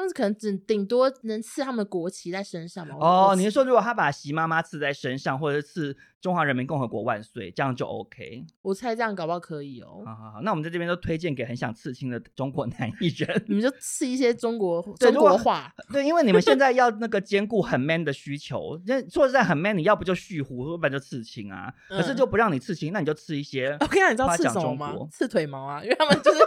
[0.00, 2.96] 他们可能只顶多能刺他们的国旗在身上嘛。
[2.98, 8.46] 哦，你是说如果他把习妈妈刺在身上，或者是刺中华人民共和国万岁，这样就 OK？
[8.62, 10.02] 我猜这样搞不好可以哦。
[10.06, 15.70] 好好好，那我们在这边都推荐给很想刺青的中国男艺人，你们就刺一些中国中国话。
[15.92, 21.72] 对，因为你们现在要那个兼顾很 man 的需求，那说实在很 man，你要不就蓄胡，要不然就刺青啊。
[21.88, 23.76] 可是就不让你刺青，那你就刺一些。
[23.80, 24.94] 我跟你讲，你知道刺什么吗？
[25.10, 26.40] 刺腿毛啊，因为他们就是。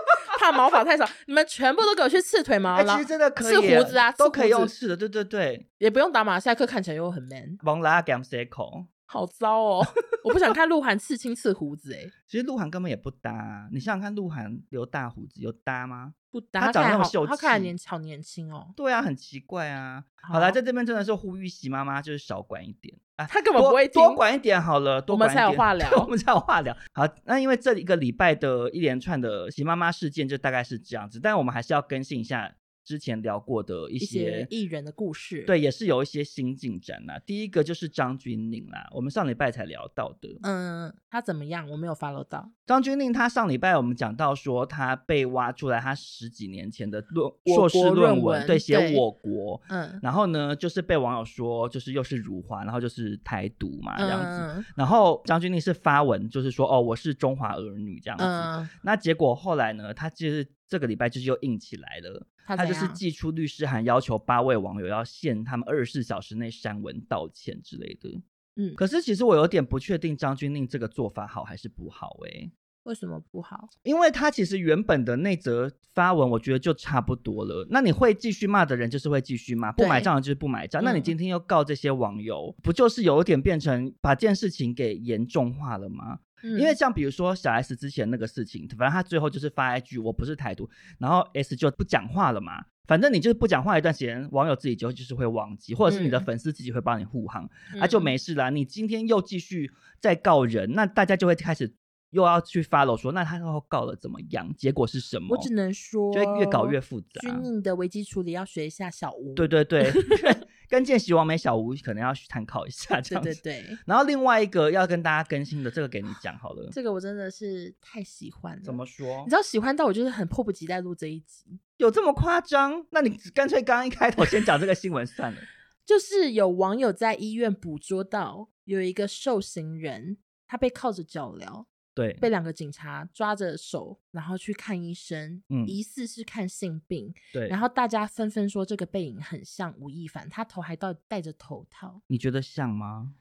[0.44, 7.58] 怕毛发太少，你们全部都给我去刺腿毛，欸、其实真的可以，刺胡子啊，都可以用刺的，对对对，也不用打马赛克，看起来又很 man。
[7.62, 9.88] 蒙拉 gam circle 好糟哦，
[10.26, 12.00] 我不想看鹿晗刺青刺胡子哎。
[12.28, 16.16] 其实鹿晗根本也不搭，啊，你想想看，鹿晗留大胡子有搭吗？
[16.32, 18.74] 不搭，他长得那么秀气，他看起来年好年轻哦。
[18.76, 20.04] 对啊，很奇怪啊。
[20.24, 26.76] 好了，在这边真的是呼吁喜妈妈就是少管一点啊，他根本不会听，多管一点好了，多管一点，我们才有话聊，我们才有话聊。
[26.94, 32.52] 好，那因为这一个礼拜的一连串的喜妈妈事件就大概是这样子，但我们还是要更新一下
[32.84, 37.18] 之前聊过的一些艺人的故事，对，也是有一些新进展呐。
[37.26, 40.30] 第一个就是张钧甯啦，我们上礼拜才聊到的。
[40.44, 41.70] 嗯，他怎么样？
[41.70, 42.52] 我没有 follow 到。
[42.66, 49.62] 张钧甯他上礼拜我们讲到说，他被挖出来，他十几年前的论硕士论文，对，写我国。
[49.70, 54.60] 嗯，然后呢，就是被网友说，就是又是辱华，然后就是台独嘛这样子。
[54.60, 58.24] 嗯、然后张钧甯是发文，就是说哦，我是中华儿女这样子。
[58.24, 62.26] 嗯、那结果后来呢，他就是这个礼拜就是又硬起来了。
[62.48, 68.10] 他就是寄出律师函，要求八位网友要限他们二十四小时内删文道歉之类的。
[68.56, 72.52] 嗯，可是其实我有点不确定张钧甯这个做法好还是不好诶、欸？
[72.84, 73.70] 为什么不好？
[73.84, 77.66] 因为他其实原本的那则发文，我觉得就差不多了。
[77.70, 80.84] 那你会继续骂的人就是会继续骂，不买账的就是不买账。
[80.84, 86.20] 那你今天又告这些网友，嗯、不就是有点变成把这件事情给严重化了吗？
[86.44, 90.70] 因为像比如说小 S 之前那个事情，反正他最后就是发一句“我不是台独”，
[91.00, 92.66] 然后 S 就不讲话了嘛。
[92.86, 98.50] 反正你就是不讲话一段时间，网友自己就就是会忘记，或者是你的粉丝自己会帮你护航，那、嗯啊、就没事啦。
[98.50, 99.72] 你今天又继续
[100.02, 101.74] 再告人，那大家就会开始
[102.10, 104.54] 又要去 follow 说，那他后告了怎么样？
[104.58, 105.28] 结果是什么？
[105.30, 107.22] 我只能说，就会越搞越复杂。
[107.22, 109.34] 军令的危机处理要学一下小吴。
[109.34, 109.90] 对对对。
[110.74, 113.30] 跟见习完美小吴可能要去参考一下，这样子。
[113.44, 113.78] 对对对。
[113.86, 116.68] 然后另外一个要跟大家更新的，这个给你讲好了。
[116.72, 118.62] 这个我真的是太喜欢了。
[118.64, 119.22] 怎么说？
[119.24, 121.60] 你知道喜欢到我就是很迫不及待录这一集。
[121.78, 122.84] 有这么夸张？
[122.90, 125.40] 那你干脆刚刚一开头先讲这个新闻算了。
[125.86, 130.18] 就是有网友在医院捕捉到有一个受刑人，
[130.48, 131.68] 他被铐着脚镣。
[131.94, 137.14] 对，被两个警察抓着手，然后去看医生，嗯，疑似是看性病。
[137.32, 142.02] 对，然后大家纷纷说这个背影很像吴亦凡，他头还戴戴着头套。
[142.08, 143.14] 你觉得像吗？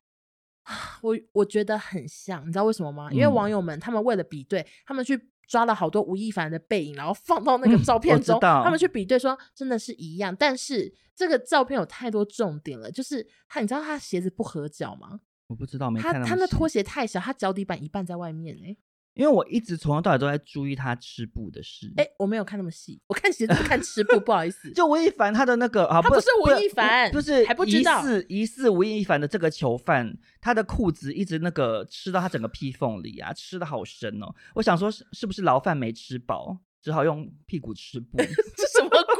[1.03, 3.09] 我我觉得很像，你知道为什么吗？
[3.11, 10.35] 嗯、因为网友们他们为了比对，他们去抓了好多吴亦凡的背影，然后放到那个照片中，嗯、他们去比对说真的是一样。
[10.35, 15.21] 但是这个照片有太多重点了，就是他，你知道他鞋子不合脚吗？
[15.53, 16.21] 我不知道，没看到。
[16.21, 18.75] 他他那拖鞋太小，他脚底板一半在外面哎。
[19.15, 21.93] 因为我一直从头到尾都在注意他吃布的事。
[21.99, 24.73] 哎，我没有看那么细，我看鞋子不看吃布，不好意思。
[24.73, 28.01] 就吴亦凡他的那个啊，他不是吴亦凡，就是还不知道。
[28.01, 34.35] 疑似疑似吴亦凡的这个囚犯，他的裤子一直那个吃到他整个屁缝里啊，吃的好深哦。
[34.55, 36.57] 我想说，是是不是牢饭没吃饱？
[36.81, 38.17] 只好用屁股吃布，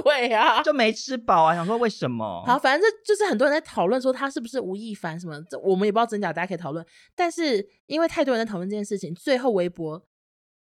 [0.03, 0.63] 鬼啊？
[0.63, 1.55] 就没吃饱啊！
[1.55, 2.45] 想说为什么？
[2.47, 6.85] 好，反正这就是很多人在讨论说他是不是吴亦凡什么，这我们也不知道真假，大家可以讨论。
[7.15, 10.05] 但是因为太多人在讨论这件事情，最后微博。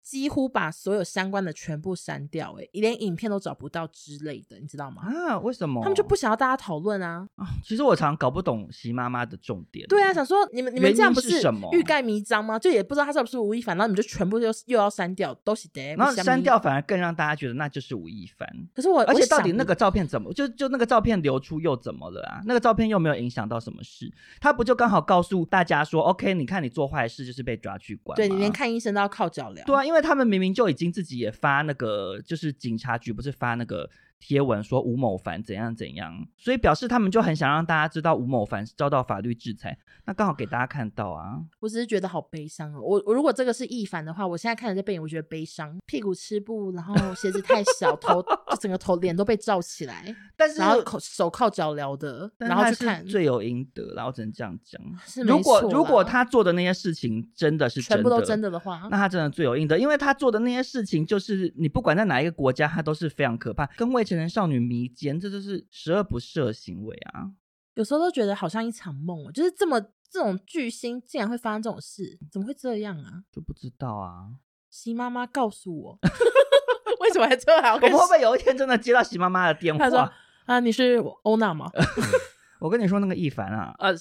[0.04, 5.02] 几乎把所有相关的全部删掉，哎，连影片都找不到之类的，你知道吗？
[5.04, 5.82] 啊，为什么？
[5.82, 7.48] 他们就不想要大家讨论啊，啊？
[7.64, 9.88] 其实我常常搞不懂席妈妈的重点。
[9.88, 11.42] 对啊，想说你们你们这样不是
[11.72, 12.60] 欲盖弥彰吗？
[12.60, 15.82] 就也不知道他是不是吴亦凡，然后你们就全部又又要删掉，都是的。
[15.96, 18.46] 然后删掉反而更让大家觉得那就是吴亦凡。
[18.76, 22.42] 可是我而且到底那个照片怎么就就那个照片流出又怎么了啊？
[22.46, 28.16] 那个照片又没有影响到什么事，他不就刚好告诉大家说，OK，你看你做坏事就是被抓去关。
[28.18, 29.64] 对，你连看医生都要靠脚镣。
[29.66, 33.88] 对啊，因为因为他们明明就已经自己也发那个，就是警察局不是发那个。
[34.26, 41.42] 贴文说吴某凡怎样怎样，所以表示他们就很想让大家知道吴某凡遭到法律制裁，那刚好给大家看到啊。
[41.60, 42.80] 我只是觉得好悲伤哦。
[42.80, 45.78] 我我如果这个是易凡的话，我现在看着这背影，我觉得悲伤。
[45.86, 54.82] 屁股吃布，然后鞋子太小，头就整个头脸都被罩起来， 但是然后手铐脚镣的，然后去看罪有应得，然后只能这样讲。
[55.06, 64.88] 是如果如果他做的那些事情真的是真的全部都真的的话，那他真的罪有应得，因为他做的那些事情就是你不管在哪一个国家，他都是非常可怕，跟未成年少女迷。
[64.88, 67.32] 奸，这就是十恶不赦行为啊！
[67.76, 73.24] 有时候都觉得好像一场梦，就是这么这种巨星竟然会发生这种事，怎么会这样啊？
[73.32, 74.28] 就不知道啊。
[74.70, 76.00] 席妈妈告诉我，
[77.02, 77.76] 为什么还这样？
[77.78, 79.80] 我们会不会有一天真的接到席妈妈的电话？
[79.80, 80.12] 他说
[80.46, 81.70] ：“啊，你是欧娜吗？”
[82.64, 83.94] 我跟你说那个一凡啊，呃，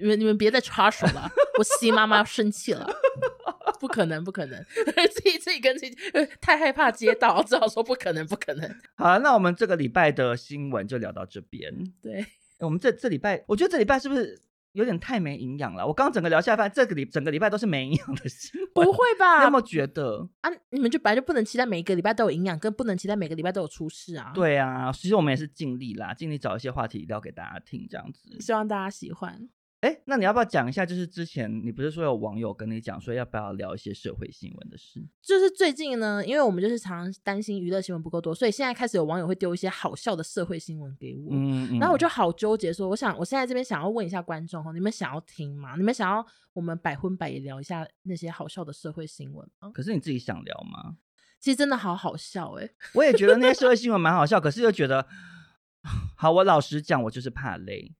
[0.00, 2.88] 你们你们别再插手了，我西妈妈要生气了。
[3.78, 4.58] 不可能，不可能，
[5.12, 5.94] 自己自己跟自己
[6.40, 8.74] 太害怕接到， 只好说不可能，不可能。
[8.94, 11.70] 好了，那我们这个礼拜的新闻就聊到这边。
[12.00, 12.24] 对，
[12.60, 14.40] 我们这这礼拜，我觉得这礼拜是不是
[14.76, 15.86] 有点太没营养了？
[15.86, 18.86] 我刚刚整个聊下来，这个礼整个礼拜都是没营养的新闻。
[18.86, 19.38] 不会吧？
[19.38, 20.50] 你有没有觉得啊？
[20.68, 24.32] 你们就本来就不能期待每一个礼拜都有营养，跟不能期待每个礼拜都有出事啊？
[24.34, 29.48] 对啊，其实我们也是尽力啦，尽力找一些话题聊给大家听，这样子，希望大家喜欢。
[29.86, 30.84] 哎，那你要不要讲一下？
[30.84, 35.00] 就是之前你不是说有网友跟你讲说要不要聊一些社会新闻的事？
[35.22, 41.28] 就是最近呢，因为我们就是常常担心娱乐新闻不够多，所以现在开始有网友会丢一些好笑的社会新闻给我。
[41.30, 45.76] 嗯，嗯，然后我就好纠结，说我想我现在这边想要问一下观众哈，你们想要听吗？
[45.76, 49.70] 你们想要我们百分百也聊一下那些好笑的社会新闻吗？
[49.72, 50.96] 可是你自己想聊吗？
[51.38, 52.74] 其实真的好好笑哎、欸。
[52.94, 55.06] 我也觉得那些社会新闻蛮好笑，可是又觉得，
[56.16, 57.94] 好，我老实讲，我就是怕累。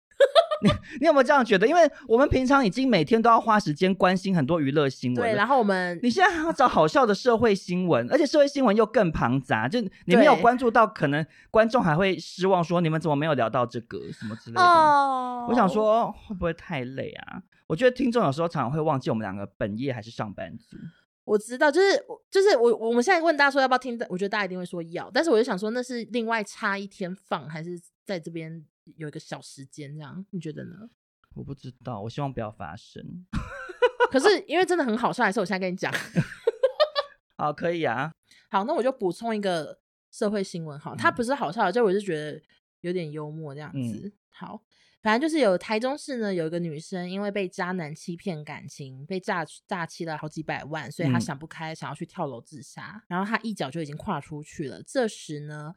[0.62, 1.66] 你你有没有这样觉得？
[1.66, 14.62] 因为我们平常已经每天都要花时间关心很多娱乐新闻，对，然后我们你现在还要找好笑的社会新闻，而且社会新闻又更庞杂，就你没有关注到，可能观众还会失望，说你们怎么没有聊到这个什么之类的。
[14.62, 17.42] 哦，我想说会不会太累啊？
[17.66, 20.76] 我觉得听众有时候常常会忘记我们两个本业还是上班族。
[21.24, 22.00] 我知道，就是
[22.30, 28.64] 就是我我们现在问大家说要不要听，我觉得大家一定会说要，但是我就想说那是另外差一天放，还是在这边？
[28.97, 30.89] 有一个小时间这样，你觉得呢？
[31.34, 33.26] 我不知道，我希望不要发生。
[34.11, 35.93] 可是因为真的很好笑，还是我现在跟你讲。
[37.37, 38.12] 好，可以啊。
[38.49, 39.78] 好，那我就补充一个
[40.11, 40.78] 社会新闻。
[40.78, 42.41] 好，它不是好笑的，就我是觉得
[42.80, 44.07] 有点幽默这样子。
[44.07, 44.62] 嗯、好，
[45.03, 52.93] 反正就是有台中市呢，有一个女生因为被渣男欺骗感情，被诈诈欺了好几百万，所以她想不开，想要去跳楼自杀。
[52.95, 54.82] 嗯、然后她一脚就已经跨出去了。
[54.82, 55.74] 这时呢，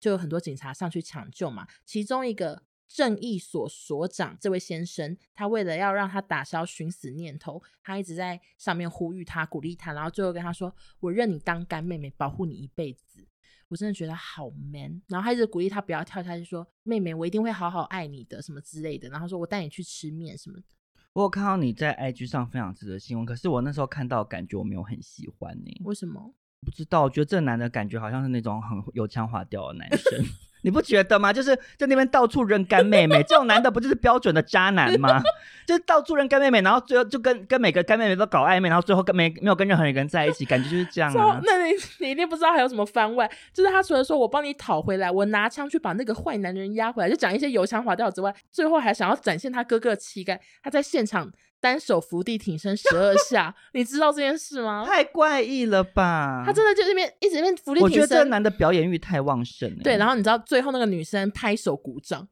[0.00, 13.24] 就有很多警察上去抢救嘛，其中一个正义所所长这位先生，他为了要让他打消寻死念头，他一直在上面呼吁他、鼓励他，然后最后跟他说：“我认你当干妹妹，保护你一辈子。”
[13.68, 15.00] 我真的觉得好 man。
[15.06, 20.64] 然后他一直鼓励他不要跳下去，说：“妹妹，我一定会好好爱你的，什么之类的。”然后说：“我带你去吃面什么的。”
[21.12, 25.80] 我有看到你在 IG 上分享这个新闻，可是我那时候看到感觉我没有很喜欢你。
[25.84, 26.34] 为什么？
[26.64, 30.24] 不知道，我觉得这男的感觉好像是那种很油腔滑调的男生，
[30.62, 31.32] 你不觉得吗？
[31.32, 35.22] 就是在那边到处认干妹妹， 这种男的不就是标准的渣男吗？
[35.66, 41.40] 就是到处认干妹妹，然后最后就跟跟每个干妹妹都搞暧昧，然后最后跟没没有跟任何一个人在一起，感觉就是这样啊。
[41.42, 51.32] 那你你一定不知道还有什么番外，就是他除了说我帮你讨回来，我拿枪去把那个坏男人压回来，就讲一些油腔滑调之外，最后还想要展现他哥哥的气概，他在现场。
[51.60, 54.84] 单手伏地挺身十二下，你知道这件事吗？
[54.86, 56.42] 太怪异了吧！
[56.44, 57.90] 他真的就这边一直在那边伏地挺身。
[57.90, 59.82] 我觉得这个男的表演欲太旺盛了。
[59.82, 62.26] 对，然后你知道最后那个女生拍手鼓掌，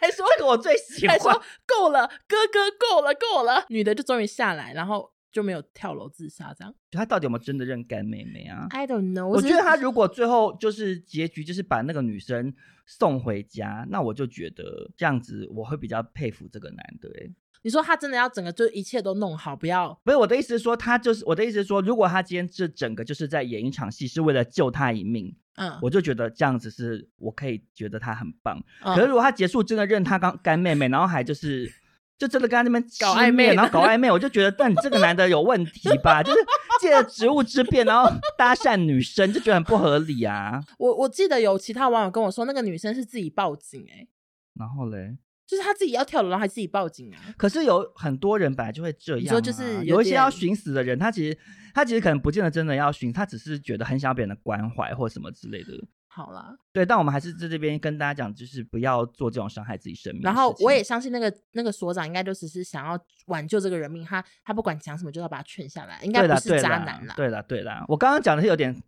[0.00, 3.64] 还说这个我最喜欢，还说够了，哥哥够了，够了。
[3.68, 6.74] 女的就终于下来，然后就没有跳楼自杀，这样。
[6.92, 9.26] 他到底有没有真的认干妹妹啊？I don't know。
[9.26, 12.54] 我觉得他如果最后就是结局就是把那个女生
[12.86, 17.32] 送回家，那我就觉得这样子我会比较佩服这个男的、欸。
[17.62, 19.96] 你说他真的要整个就一切都弄好，不要？
[20.04, 28.60] 不是我的意思是说，他就是我的意思是说，如果他今天这整个就是在演一场戏，是为了救他一命，嗯，我就觉得这样子是我可以觉得他很棒。
[28.82, 31.72] 嗯、可是如果他结束真的认他刚干妹妹，然后还就是
[32.18, 36.20] 就真的跟他那边搞暧昧，然后 搞暧昧，我就觉得，但你这个男的有问题吧？
[36.22, 36.38] 就是
[36.80, 40.60] 借着职务之便，然后搭讪女生，就觉得很不合理啊。
[40.78, 44.08] 我我记得有其他网友跟我说，那个女生是自己报警哎、欸，
[44.54, 45.16] 然后嘞。
[45.52, 47.20] 就是他自己要跳楼，然后还自己报警啊！
[47.36, 51.38] 可是有很多人本来就会这样、啊，你说就是有，有一些要寻死的人，他其实
[51.74, 55.72] 他其实可能不见得真的要寻，他只是觉得很想要别人的关怀或什么之类的。
[56.08, 60.22] 好啦，对，但我们还是在这边跟大家讲，就是不要做这种伤害自己生命。
[60.22, 67.12] 然后我也相信那个那个所长应该就只是想要挽救这个人命，他他不管讲什么就要把他劝下来，应该不是渣男啦。
[67.14, 68.82] 对啦，对啦，我刚刚讲的是有点。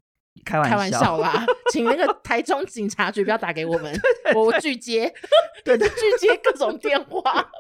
[0.45, 3.95] 开玩笑，开玩笑啦， 请那个台中警察局不要打给我们，
[4.35, 5.13] 我拒接，
[5.65, 7.51] 对对，拒接各种电话。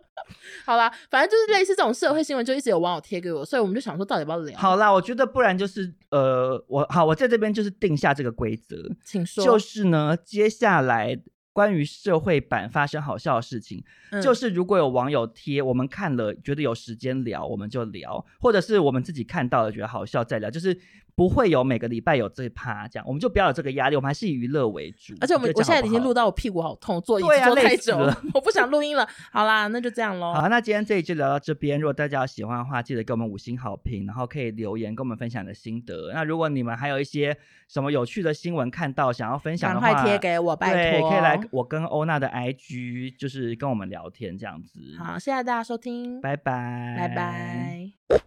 [0.64, 4.59] 好啦，反正就是类似这种社会新闻，就一直有网友贴给我，所以我们就想说，到底要不要聊？
[4.59, 11.20] 好啦，我觉得不然就是呃，我好，我在这边就是定下这个规则，请说，就是呢，接下来。
[11.55, 20.77] 关于社会版发生好笑的事情，嗯、就是如果有网友贴，我们看了觉得有时间聊，我们就聊，或者是我们自己看到了觉得好笑再聊，就是
[21.16, 25.14] 不会有每个礼拜有这一趴这样，我们就不要有这个压力，我们还是以娱乐为主。
[25.20, 29.08] 而且我们我，我现在已经录到我屁股好痛，坐椅子坐太久了， 我不想录音了。
[29.30, 30.34] 好啦，那就这样喽。
[30.34, 36.12] 好，那今天这一期聊到这边，如果大家喜欢的话，记得给我们五星好评，然后可以留言跟我们分享你的心得。
[36.12, 37.36] 那如果你们还有一些
[37.68, 44.80] 什么有趣的新闻看到想要分享的话，赶快贴给我，拜托，可以来我跟欧娜的 IG，就是跟我们聊天这样子。
[44.98, 48.24] 好，谢谢大家收听，拜拜，拜拜，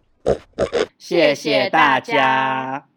[0.98, 2.88] 谢谢大家。